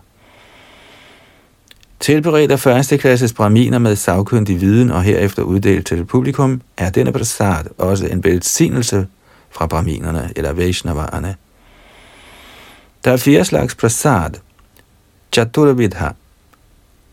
[1.99, 7.65] Tilberedt af førsteklasses braminer med savkyndig viden og herefter uddelt til publikum, er denne prasad
[7.77, 9.07] også en velsignelse
[9.51, 11.35] fra braminerne eller Vaishnavarerne.
[13.05, 14.31] Der er fire slags prasad–
[15.33, 16.09] Chaturvidha.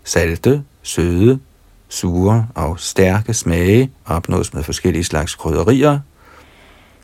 [0.05, 1.41] Salte, søde,
[1.89, 5.99] sure og stærke smage opnås med forskellige slags krydderier,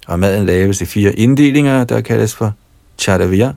[0.06, 2.52] og maden laves i fire inddelinger, der kaldes for
[2.98, 3.52] Charavya,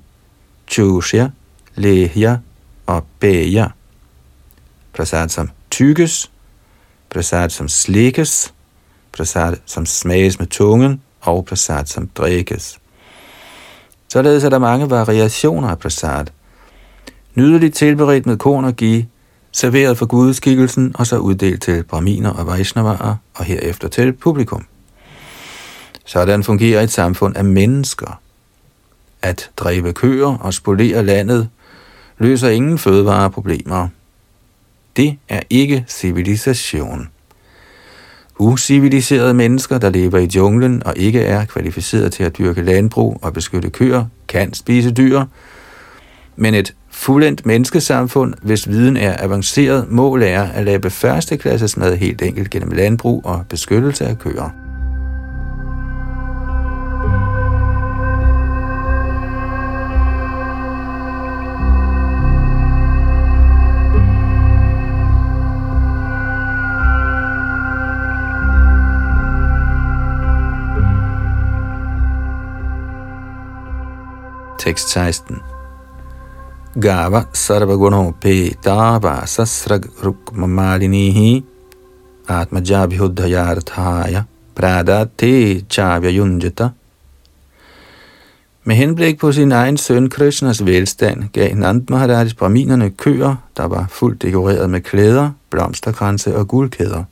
[0.67, 1.29] Chushya,
[1.75, 2.37] Lehya
[2.85, 3.67] og Beya.
[4.93, 6.31] Prasad som tykkes,
[7.10, 8.53] prasad som slikkes,
[9.12, 12.79] prasad som smages med tungen og prasad som drikkes.
[14.10, 16.25] Således er der mange variationer af prasad–
[17.36, 19.08] nydeligt tilberedt med korn og gi,
[19.52, 24.65] serveret for gudeskikkelsen og så uddelt til braminer og Vaishnavaer og herefter til publikum.
[26.06, 28.21] Sådan fungerer et samfund af mennesker.
[29.21, 31.50] At dræbe køer og spolere landet
[32.17, 33.88] løser ingen fødevareproblemer.
[34.96, 37.10] Det er ikke civilisation.
[38.40, 43.34] Usiviliserede mennesker, der lever i junglen og ikke er kvalificeret til at dyrke landbrug og
[43.34, 45.23] beskytte køer, kan spise dyr,
[46.36, 52.21] men et fuldendt menneskesamfund, hvis viden er avanceret, mål er at lave førsteklasses mad helt
[52.21, 54.50] enkelt gennem landbrug og beskyttelse af køer.
[74.60, 75.58] Tekst 16
[76.80, 81.44] Gava sarvaguno peta vasasrag rukmamalinihi
[82.27, 84.23] atmajabhyudhayarthaya
[84.56, 86.69] pradate chavyayunjata
[88.63, 93.88] med henblik på sin egen søn Krishnas velstand gav Nand Maharaj braminerne køer, der var
[93.90, 97.04] fuldt dekoreret med klæder, blomsterkranse og guldkæder.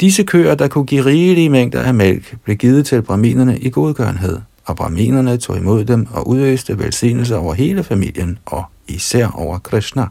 [0.00, 4.40] Disse køer, der kunne give rigelige mængder af mælk, blev givet til braminerne i godgørenhed–
[4.66, 10.06] og brahminerne tog imod dem og udøste velsignelse over hele familien og især over Krishna.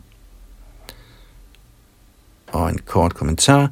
[2.47, 3.69] Og en kort kommentar.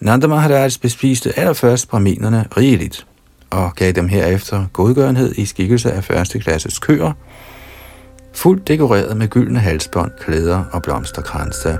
[0.00, 3.06] Nanda Maharaj bespiste allerførst brahminerne rigeligt
[3.50, 7.12] og gav dem herefter godgørenhed i skikkelse af første klasses køer,
[8.32, 11.78] fuldt dekoreret med gyldne halsbånd, klæder og blomsterkranse.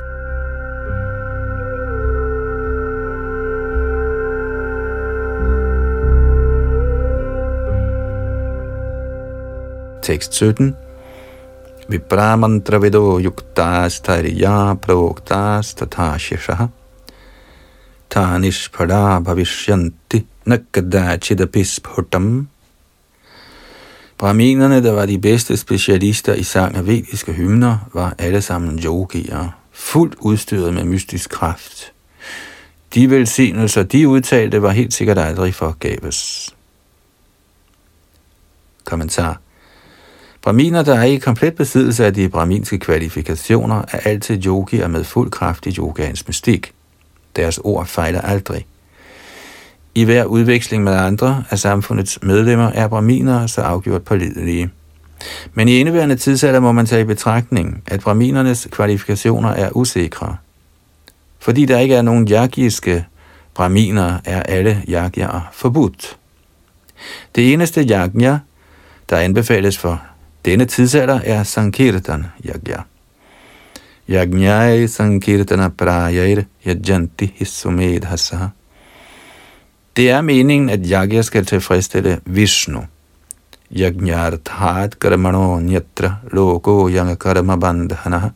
[10.03, 10.77] Tekst 17.
[11.89, 16.69] Vipramantravido yuktas tariya proktas tata shishaha
[18.09, 22.49] tanishpada bhavishyanti nakadachidapisphutam
[24.19, 29.49] Brahminerne, der var de bedste specialister i sang af vediske hymner, var alle sammen yogier,
[29.73, 31.93] fuldt udstyret med mystisk kraft.
[32.95, 36.51] De velsignelser, de udtalte, var helt sikkert aldrig forgaves.
[38.85, 39.41] Kommentar
[40.43, 45.31] Brahminer, der er i komplet besiddelse af de braminske kvalifikationer, er altid yogier med fuld
[45.31, 46.73] kraft i yogaens mystik.
[47.37, 48.67] Deres ord fejler aldrig.
[49.95, 54.71] I hver udveksling med andre af samfundets medlemmer er brahminer så afgjort pålidelige.
[55.55, 60.37] Men i indeværende tidsalder må man tage i betragtning, at brahminernes kvalifikationer er usikre.
[61.39, 63.07] Fordi der ikke er nogen jagiske
[63.55, 66.17] brahminer, er alle jagier forbudt.
[67.35, 68.39] Det eneste yagya,
[69.11, 70.03] der anbefales for
[70.45, 72.83] denne tidsalder er Sankirtan Yagya.
[74.09, 78.51] Yajnai Sankirtana Prayair Yajanti Hissumedhasa.
[79.97, 82.83] Det er meningen, at Yagya skal tilfredsstille Vishnu.
[83.71, 88.31] Yajnarthat Karmano Nyatra loko Yang Karma Bandhana.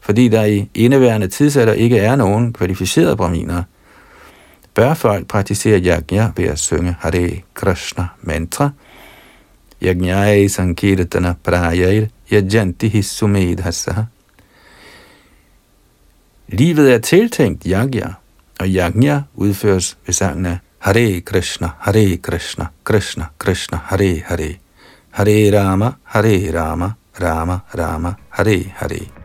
[0.00, 3.62] Fordi der i indeværende tidsalder ikke er nogen kvalificerede brahminer,
[4.74, 8.70] bør folk praktisere yajna ved at synge Hare Krishna mantra–
[9.80, 14.06] Yajnai Sankirtana Prayair Yajanti Sumedhasa.
[16.48, 18.14] Livet er tiltænkt yagya,
[18.60, 24.56] og yagya udføres ved sangen af Hare Krishna, Hare Krishna, Krishna Krishna, Hare Hare,
[25.10, 29.17] Hare Rama, Hare Rama, Rama Rama, Hare Hare.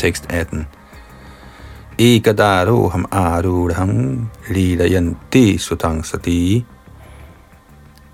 [0.00, 0.66] Tekst 18.
[1.98, 6.64] Ekadaroham arudham lilayanti sutang sati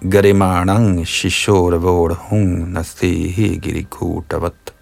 [0.03, 4.75] garimanang shishoravodhung nastehi girikutavat.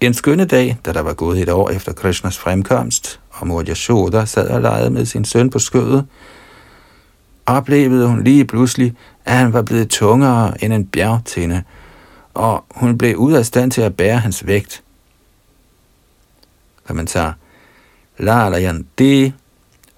[0.00, 4.24] En skønne dag, da der var gået et år efter Krishnas fremkomst, og mor Yashoda
[4.24, 6.06] sad og legede med sin søn på skødet,
[7.46, 8.94] oplevede hun lige pludselig,
[9.24, 11.62] at han var blevet tungere end en bjergtinde,
[12.34, 14.82] og hun blev ud af stand til at bære hans vægt.
[16.86, 17.34] Kommentar.
[18.18, 19.32] la det.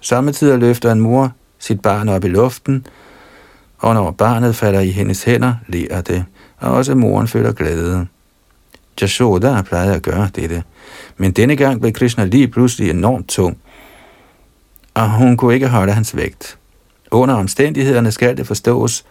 [0.01, 2.87] Samtidig løfter en mor sit barn op i luften,
[3.77, 6.25] og når barnet falder i hendes hænder, ler det,
[6.57, 8.07] og også moren føler glæde.
[9.01, 10.63] Jashoda plejede at gøre dette,
[11.17, 13.57] men denne gang blev Krishna lige pludselig enormt tung,
[14.93, 16.57] og hun kunne ikke holde hans vægt.
[17.11, 19.05] Under omstændighederne skal det forstås,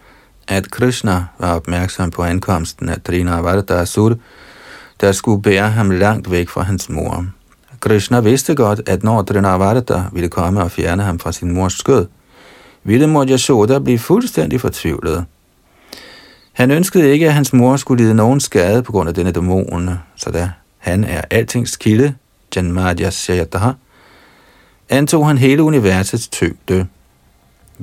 [0.49, 4.16] at Krishna var opmærksom på ankomsten af Drina Asur,
[5.01, 7.26] der skulle bære ham langt væk fra hans mor.
[7.81, 12.07] Krishna vidste godt, at når Drinavarta ville komme og fjerne ham fra sin mors skød,
[12.85, 15.24] ville mor Yashoda blive fuldstændig fortvivlet.
[16.53, 19.91] Han ønskede ikke, at hans mor skulle lide nogen skade på grund af denne dæmon,
[20.16, 22.14] så da han er altings kilde,
[22.57, 23.70] Janmadya Shayataha,
[24.89, 26.87] antog han hele universets tyngde.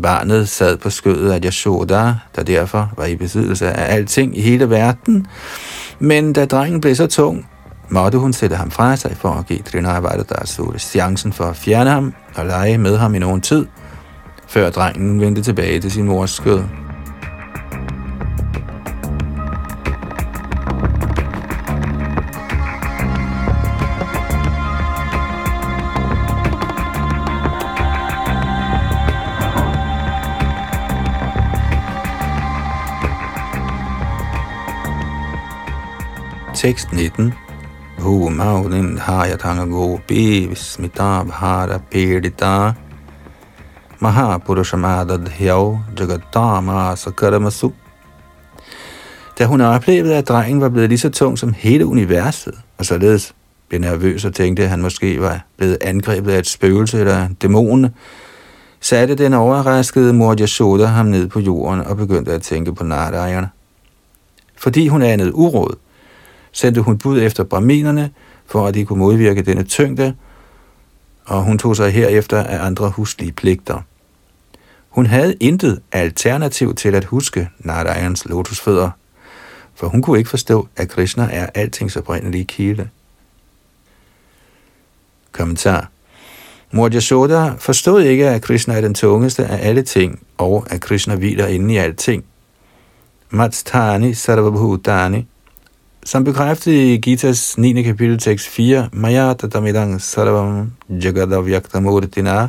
[0.02, 4.70] Barnet sad på skødet af Yashoda, der derfor var i besiddelse af alting i hele
[4.70, 5.28] verden,
[6.00, 7.50] men da drengen blev så tung,
[7.90, 10.24] måtte hun sætte ham fra sig for at give Trinavada
[10.78, 13.66] chancen for at fjerne ham og lege med ham i nogen tid,
[14.48, 16.64] før drengen vendte tilbage til sin mors skød.
[36.56, 37.34] Tekst 19
[38.06, 42.76] Bhumaunin hayatangago vismita bhara pedita
[44.00, 47.72] Mahapurushamadadhyav jagatama sakaramasu
[49.40, 53.36] Da hun oplevede, at drengen var blevet lige så tung som hele universet, og således
[53.70, 57.88] blev nervøs og tænkte, at han måske var blevet angrebet af et spøgelse eller dæmon,
[58.82, 63.48] satte den overraskede mor Yashoda ham ned på jorden og begyndte at tænke på Narayana.
[64.58, 65.76] Fordi hun anede uråd,
[66.56, 68.12] sendte hun bud efter braminerne,
[68.46, 70.16] for at de kunne modvirke denne tyngde,
[71.26, 73.82] og hun tog sig herefter af andre huslige pligter.
[74.90, 78.90] Hun havde intet alternativ til at huske Narayans lotusfødder,
[79.76, 82.90] for hun kunne ikke forstå, at Krishna er altings oprindelige kilde.
[85.32, 85.90] Kommentar
[86.72, 91.16] Mor Yashoda forstod ikke, at Krishna er den tungeste af alle ting, og at Krishna
[91.16, 92.26] hviler inde i alting.
[93.30, 95.28] Matstani sarvabhutani
[96.06, 97.84] som bekræftet i Gitas 9.
[97.84, 102.48] kapitel tekst 4, Maya tatamidang sarvam jagadavyakthamurtina,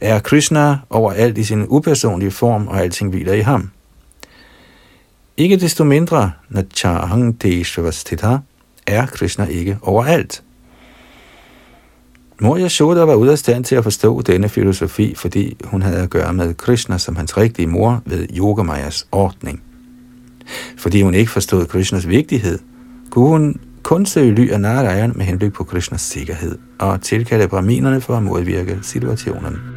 [0.00, 3.70] er Krishna overalt i sin upersonlige form, og alting hviler i ham.
[5.36, 8.38] Ikke desto mindre, Nachahang Deshvastita,
[8.86, 10.42] er Krishna ikke overalt.
[12.40, 16.10] Mor Yashoda var ude af stand til at forstå denne filosofi, fordi hun havde at
[16.10, 19.62] gøre med Krishna som hans rigtige mor ved Yogamayas ordning.
[20.76, 22.58] Fordi hun ikke forstod Krishnas vigtighed,
[23.10, 28.00] kunne hun kun søge ly af Narayan med henblik på Krishnas sikkerhed og tilkalde braminerne
[28.00, 29.71] for at modvirke situationen.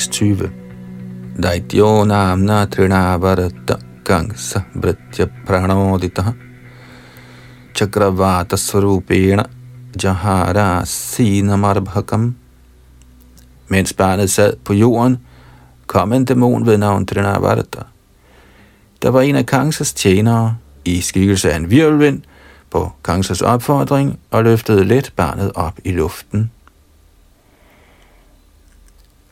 [0.00, 0.50] Tekst 20.
[1.42, 6.32] Daityo namna trinabharata gangsa britya pranodita
[7.74, 9.44] chakravata svarupena
[10.02, 12.34] jahara sinamarbhakam.
[13.68, 15.18] Mens barnet sad på jorden,
[15.86, 17.84] kom en dæmon ved navn Trinavarta.
[19.02, 22.22] Der var en af Kangsas tjenere i skikkelse af en virvelvind
[22.70, 26.50] på Kangsas opfordring og løftede let barnet op i luften.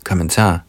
[0.08, 0.60] Kommentar.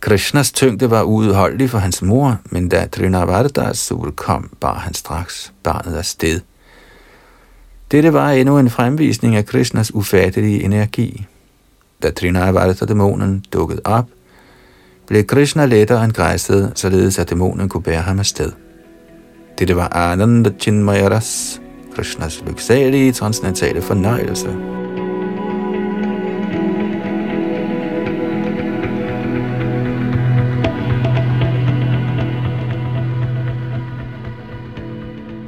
[0.00, 5.52] Krishnas tyngde var uudholdelig for hans mor, men da Trinavardas sol kom, bar han straks
[5.62, 6.40] barnet af sted.
[7.90, 11.26] Dette var endnu en fremvisning af Krishnas ufattelige energi.
[12.02, 14.06] Da Trinavarta-dæmonen dukkede op,
[15.06, 18.52] blev Krishna lettere end græsset, således at dæmonen kunne bære ham afsted.
[19.58, 21.60] Dette var Ananda Chinmayaras,
[21.94, 24.79] Krishnas lyksalige transcendentale fornøjelse.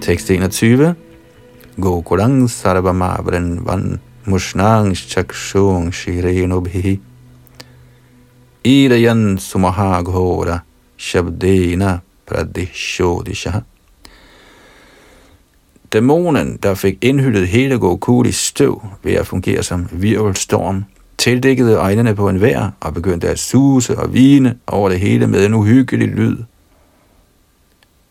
[0.03, 0.95] Tekst 21.
[1.79, 6.99] Gokulang sarvamavren van mushnang chakshung shirenubhi.
[8.65, 10.59] Irayan sumahaghora
[10.99, 13.63] shabdena pradishodisha.
[15.93, 20.85] Dæmonen, der fik indhyldet hele Gokulis støv ved at fungere som virvelstorm,
[21.19, 25.47] tildækkede øjnene på en vær og begyndte at suse og vine over det hele med
[25.47, 26.37] en uhyggelig lyd.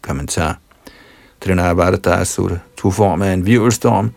[0.02, 0.61] Kommentar
[1.42, 4.12] Trinavaradasur tog form af en virvelstorm,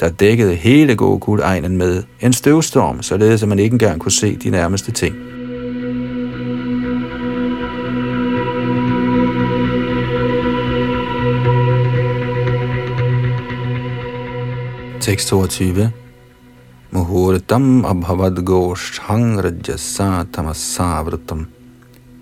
[0.00, 4.50] der dækkede hele Gokul-egnen med en støvstorm, således at man ikke engang kunne se de
[4.50, 5.16] nærmeste ting.
[15.00, 15.92] Tekst 22
[16.90, 21.46] Muhurtam abhavad gosht rajasa tamasavratam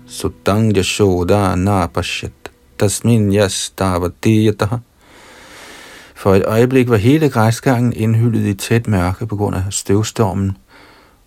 [0.07, 2.46] Sutang yashoda napashyat
[2.79, 4.77] tasmin yastavatiyataha.
[6.15, 10.57] For et øjeblik var hele græsgangen indhyllet i tæt mørke på grund af støvstormen,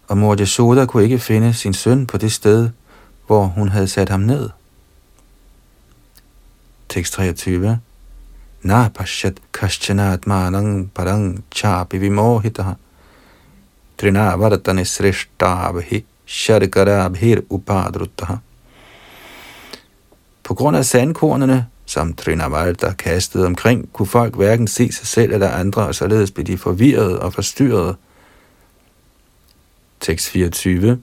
[0.09, 2.69] og mor Yasoda kunne ikke finde sin søn på det sted,
[3.27, 4.51] hvor hun havde sat ham ned.
[6.89, 7.79] Tekst 23
[8.63, 12.73] Na pashat kaschanat manang parang chapi vimohitaha
[13.99, 18.37] Trinavaratane Srishtabhi Sharkarabhir Upadruttaha.
[20.51, 25.51] På grund af sandkornene, som Trinavalta kastede omkring, kunne folk hverken se sig selv eller
[25.51, 27.97] andre, og således blev de forvirret og forstyrret.
[30.01, 30.99] Tekst 24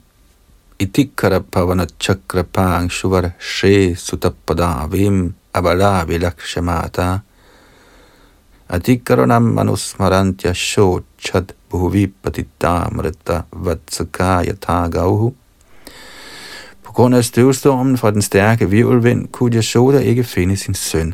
[0.79, 7.19] Itikara pavana chakrapang shuvar she sutapada vim avala vilakshamata
[8.69, 15.33] Adikaranam manusmarantya sho chad bhuvi patidamrita vatsakaya tagauhu.
[16.97, 21.13] Grund af støvstormen fra den stærke virvelvind kunne Yashoda ikke finde sin søn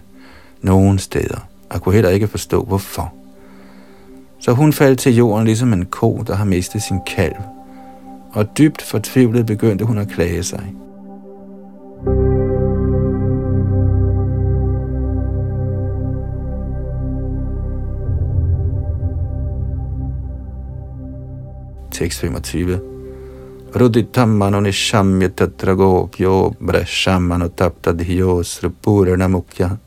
[0.61, 3.13] nogen steder, og kunne heller ikke forstå hvorfor.
[4.39, 7.36] Så hun faldt til jorden ligesom en ko, der har mistet sin kalv,
[8.34, 10.73] og dybt fortvivlet begyndte hun at klage sig.
[21.91, 22.92] Tekst 25.
[23.74, 29.80] Ruditam mano nishamya tatra gopyo brasham dhiyo sripurana mukya.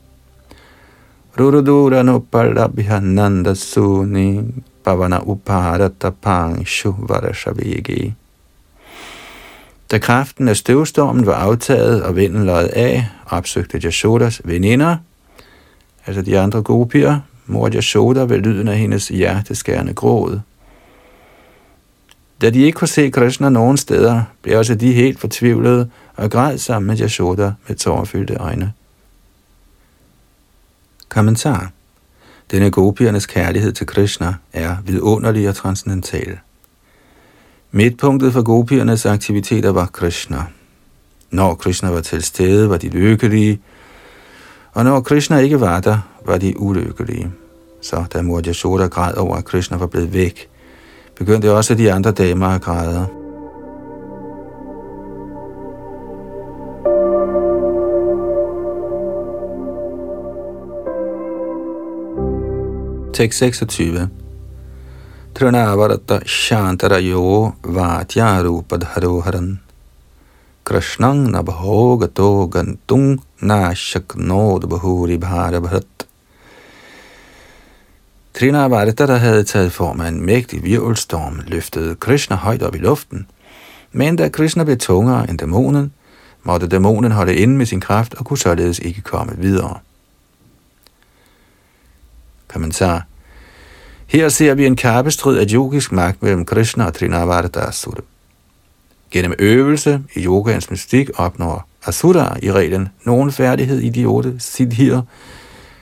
[1.37, 4.43] Rurudura no parabhya nanda suni
[4.83, 8.13] pavana uparata pangshu varashavigi.
[9.91, 14.97] Da kraften af støvstormen var aftaget og vinden løjet af, opsøgte Jashodas veninder,
[16.05, 20.39] altså de andre gopier, mor Yashoda ved lyden af hendes hjerteskærende gråd.
[22.41, 26.57] Da de ikke kunne se Krishna nogen steder, blev også de helt fortvivlede og græd
[26.57, 28.73] sammen med Yashoda med tårerfyldte øjne.
[31.09, 31.71] Kommentar
[32.51, 36.39] Denne gopiernes kærlighed til Krishna er vidunderlig og transcendental.
[37.71, 40.43] Midtpunktet for gopiernes aktiviteter var Krishna.
[41.31, 43.59] Når Krishna var til stede, var de lykkelige,
[44.73, 47.31] og når Krishna ikke var der, var de ulykkelige.
[47.81, 50.49] Så da mor Yashoda græd over, at Krishna var blevet væk,
[51.17, 53.07] begyndte også de andre damer at græde.
[63.13, 64.09] Tekst 26
[65.35, 69.59] Trinavarata Shantarayo Vatyarupadharoharan
[70.63, 75.96] Krishnang Nabhogato Gantung Nashaknod Bahuri Bharabharat
[78.39, 83.27] Trinavarta, der havde taget form af en mægtig virvelstorm, løftede Krishna højt op i luften.
[83.91, 85.93] Men da Krishna blev tungere end dæmonen,
[86.43, 89.79] måtte dæmonen holde inde med sin kraft og kunne således ikke komme videre.
[92.47, 93.05] Kommentar
[94.07, 98.01] her ser vi en kappestrid af yogisk magt mellem Krishna og Trinavarta Asura.
[99.11, 105.01] Gennem øvelse i yogaens mystik opnår Asura i reglen nogen færdighed i de otte siddhier,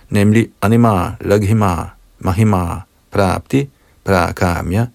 [0.10, 1.95] nemlig Anima, Laghima,
[2.26, 3.70] Mahima, Prapti,
[4.06, 4.86] Prakamya,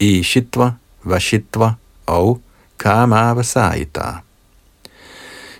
[0.00, 0.70] Ishitva,
[1.04, 1.72] Vashitva
[2.06, 2.40] og
[2.78, 4.22] Kamavasayita.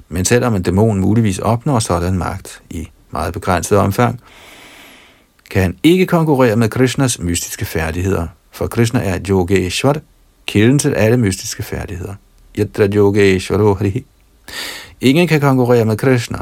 [0.08, 4.20] Men selvom en dæmon muligvis opnår sådan magt i meget begrænset omfang,
[5.50, 9.96] kan han ikke konkurrere med Krishnas mystiske færdigheder, for Krishna er Yogeshwar,
[10.46, 12.14] kilden til alle mystiske færdigheder.
[12.58, 13.76] Yatra Yogeshwaro
[15.00, 16.38] Ingen kan konkurrere med Krishna.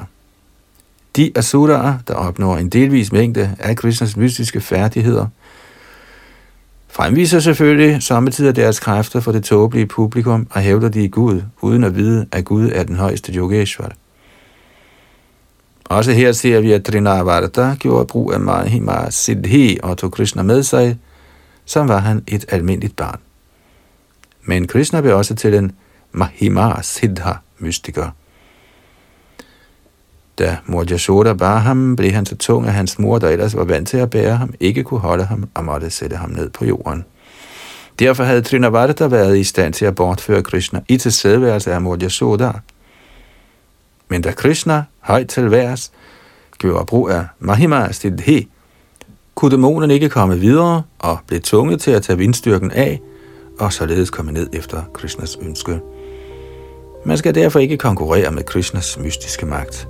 [1.16, 5.26] De asuraer, der opnår en delvis mængde af Krishnas mystiske færdigheder,
[6.88, 11.84] fremviser selvfølgelig samtidig deres kræfter for det tåbelige publikum og hævder de i Gud, uden
[11.84, 13.92] at vide, at Gud er den højeste Yogeshwar.
[15.84, 20.62] Også her ser vi, at Trinavarta gjorde brug af Mahima Siddhi og tog Krishna med
[20.62, 20.98] sig,
[21.64, 23.20] som var han et almindeligt barn.
[24.44, 25.72] Men Krishna blev også til en
[26.12, 28.10] Mahima Siddha mystiker.
[30.38, 33.64] Da mor Yashoda bar ham, blev han så tung, at hans mor, der ellers var
[33.64, 36.64] vant til at bære ham, ikke kunne holde ham og måtte sætte ham ned på
[36.64, 37.04] jorden.
[37.98, 42.52] Derfor havde Trinavarta været i stand til at bortføre Krishna i tilstedeværelse af mor Yashoda.
[44.08, 45.92] Men da Krishna højt til værs
[46.58, 48.48] gjorde brug af Mahima Siddhi,
[49.34, 53.00] kunne dæmonen ikke komme videre og blev tvunget til at tage vindstyrken af,
[53.58, 55.80] og således komme ned efter Krishnas ønske.
[57.04, 59.88] Man skal derfor ikke konkurrere med Krishnas mystiske magt.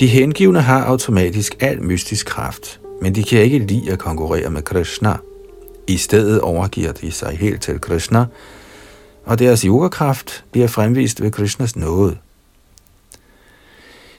[0.00, 4.62] De hengivne har automatisk al mystisk kraft, men de kan ikke lide at konkurrere med
[4.62, 5.16] Krishna.
[5.86, 8.24] I stedet overgiver de sig helt til Krishna,
[9.24, 12.16] og deres yogakraft bliver fremvist ved Krishnas nåde.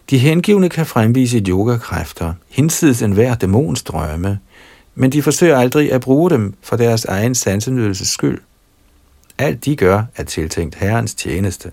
[0.09, 4.39] De hengivne kan fremvise yogakræfter, hinsides enhver dæmons drømme,
[4.95, 8.41] men de forsøger aldrig at bruge dem for deres egen sansenydelse skyld.
[9.37, 11.71] Alt de gør er tiltænkt Herrens tjeneste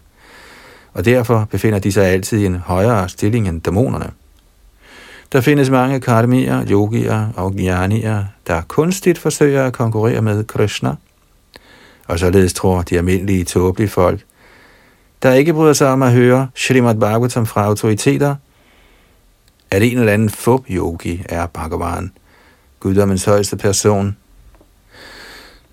[0.93, 4.11] og derfor befinder de sig altid i en højere stilling end dæmonerne.
[5.33, 10.95] Der findes mange karmier, yogier og jnanier, der kunstigt forsøger at konkurrere med Krishna,
[12.07, 14.21] og således tror de almindelige tåbelige folk,
[15.23, 18.37] der ikke bryder sig om at høre Srimad Bhagavatam fra autoriteter,
[19.71, 22.13] at en eller anden fup yogi er Bhagavan,
[22.81, 24.17] guddommens højeste person.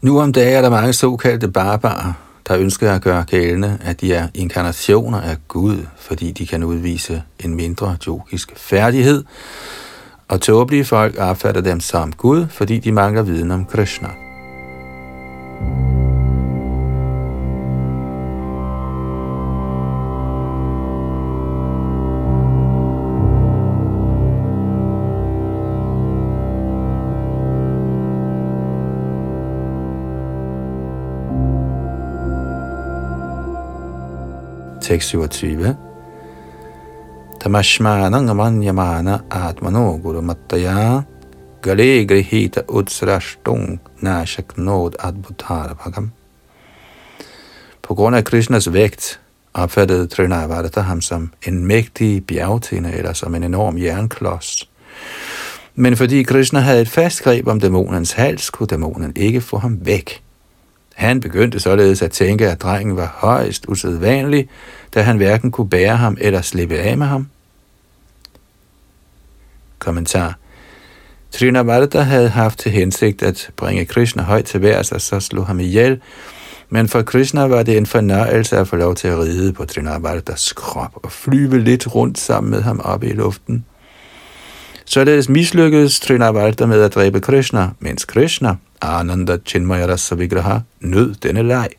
[0.02, 2.14] Nu om dagen er der mange såkaldte barbarer,
[2.48, 7.24] der ønsker at gøre gældende, at de er inkarnationer af Gud, fordi de kan udvise
[7.40, 9.24] en mindre yogisk færdighed,
[10.28, 14.10] og tåbelige folk opfatter dem som Gud, fordi de mangler viden om Krishna.
[34.86, 35.76] Tekst 27.
[37.42, 41.04] Tamashmanang amanyamana atmano guru mattaya
[41.62, 46.12] gale grihita utsrashtung nashaknod nod bhagam.
[47.82, 49.20] På grund af Krishnas vægt
[49.54, 54.70] opfattede Trinavarta ham som en mægtig bjergtinde eller som en enorm jernklods.
[55.76, 59.80] Men fordi Krishna havde et fast greb om dæmonens hals, kunne dæmonen ikke få ham
[59.82, 60.25] væk.
[60.96, 64.50] Han begyndte således at tænke, at drengen var højst usædvanlig,
[64.94, 67.28] da han hverken kunne bære ham eller slippe af med ham.
[69.80, 70.38] Kommentar.
[71.32, 75.60] Trinavarta havde haft til hensigt at bringe Krishna højt til værs og så slå ham
[75.60, 76.02] ihjel,
[76.70, 80.54] men for Krishna var det en fornøjelse at få lov til at ride på Trinavartas
[80.54, 83.66] krop og flyve lidt rundt sammen med ham oppe i luften.
[84.86, 90.16] Således mislykkedes Trinavarta med at dræbe Krishna, mens Krishna Ananda Chinmaya Rasa
[90.82, 91.70] nød denne leg.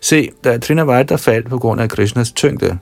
[0.00, 2.78] Se, da Trinavarta faldt på grund af Krishnas tyngde,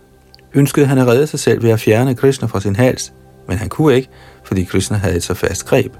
[0.55, 3.13] ønskede han at redde sig selv ved at fjerne Krishna fra sin hals,
[3.49, 4.09] men han kunne ikke,
[4.45, 5.93] fordi Krishna havde et så fast greb.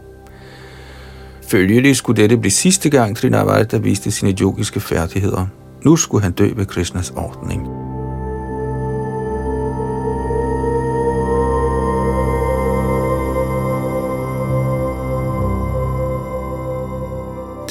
[1.49, 5.47] Følgelig skulle dette blive sidste gang Trinavarta viste sine yogiske færdigheder.
[5.85, 7.82] Nu skulle han dø ved Krishnas ordning.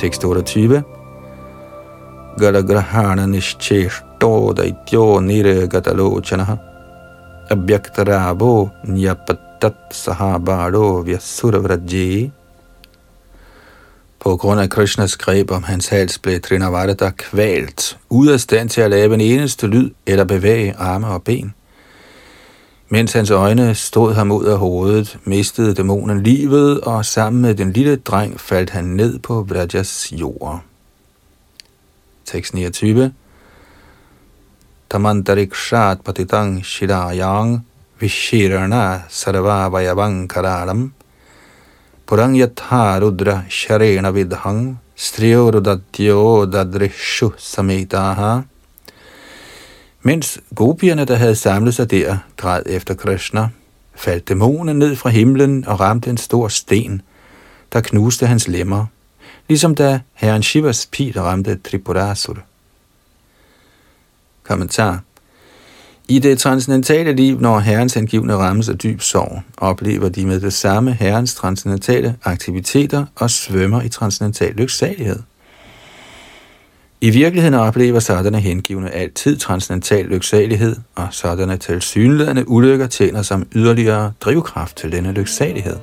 [0.01, 0.83] Tekst 28.
[2.37, 6.57] Galagrahana nischeshto daityo nirgatalochanaha
[7.53, 12.31] abhyaktarabo nyapatat sahabado vyasuravraji.
[14.19, 18.81] På grund af Krishnas greb om hans hals blev Trinavada kvalt, ud af stand til
[18.81, 21.53] at lave en eneste lyd eller bevæge arme og ben.
[22.93, 27.71] Mens hans øjne stod ham ud af hovedet, mistede dæmonen livet, og sammen med den
[27.71, 30.61] lille dreng faldt han ned på Vrajas jord.
[32.25, 33.13] Tekst 29
[34.89, 37.65] Tamantarikshat patitang shirayang
[37.99, 40.91] vishirana sarvavayavang karalam
[42.05, 48.43] purang yatha rudra sharena vidhang striyo rudatyo dadrishu samitaha
[50.01, 53.49] mens gopierne, der havde samlet sig der, græd efter Krishna,
[53.95, 57.01] faldt dæmonen ned fra himlen og ramte en stor sten,
[57.73, 58.85] der knuste hans lemmer,
[59.49, 62.37] ligesom da herren Shivas pil ramte Tripurasur.
[64.43, 65.01] Kommentar
[66.07, 70.53] i det transcendentale liv, når herrens hengivne rammes af dyb sorg, oplever de med det
[70.53, 75.19] samme herrens transcendentale aktiviteter og svømmer i transcendental lyksalighed.
[77.03, 84.13] I virkeligheden oplever sådanne hengivne altid transcendental lyksalighed, og sådanne tilsyneladende ulykker tjener som yderligere
[84.21, 85.77] drivkraft til denne lyksalighed.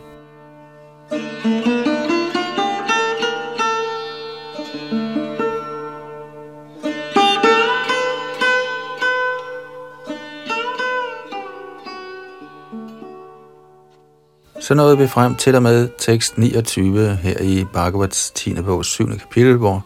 [14.61, 18.55] Så nåede vi frem til og med tekst 29 her i Bhagavats 10.
[18.55, 19.09] bog 7.
[19.19, 19.85] kapitel, hvor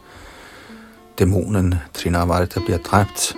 [1.18, 3.36] dæmonen Trinavarta bliver dræbt.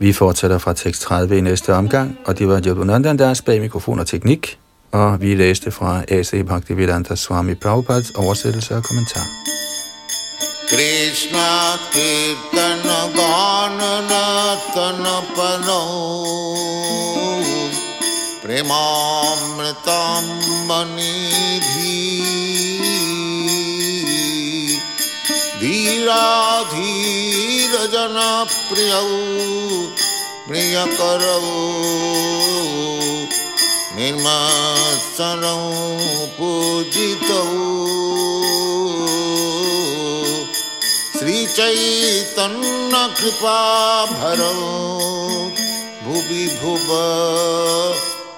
[0.00, 3.98] Vi fortsætter fra tekst 30 i næste omgang, og det var Jodunandan deres bag mikrofon
[3.98, 4.58] og teknik,
[4.92, 6.46] og vi læste fra A.C.
[6.46, 9.26] Bhaktivedanta Swami Prabhupads oversættelse og kommentar.
[10.70, 11.48] Krishna
[11.92, 14.24] Kirtana Ganana
[14.74, 15.12] Pano
[18.42, 20.24] Premamritam
[20.68, 22.08] Manidhi
[25.60, 28.16] धीरा धीर जन
[28.68, 28.92] प्रिय
[30.48, 31.24] प्रिय कर
[33.96, 35.42] निर्माशन
[36.38, 37.26] पूजित।
[41.18, 43.58] श्री चैतन्य कृपा
[44.06, 44.42] भर
[46.04, 46.88] भुवि भुव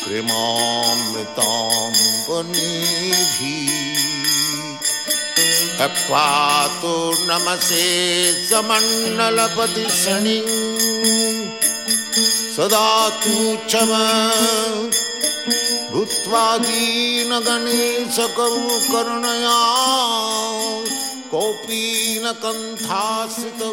[0.03, 1.57] प्रेमामृतां
[6.09, 6.95] पातु
[7.29, 7.87] नमसे
[8.51, 10.39] समण्डलपति शनि
[12.57, 12.87] सदा
[13.25, 13.35] तु
[13.67, 13.93] क्षम
[15.93, 18.49] भूत्वा दीनगणेशकौ
[18.91, 19.59] करुणया
[21.31, 21.83] कोऽपि
[22.25, 23.71] न कण्ठाश्रितौ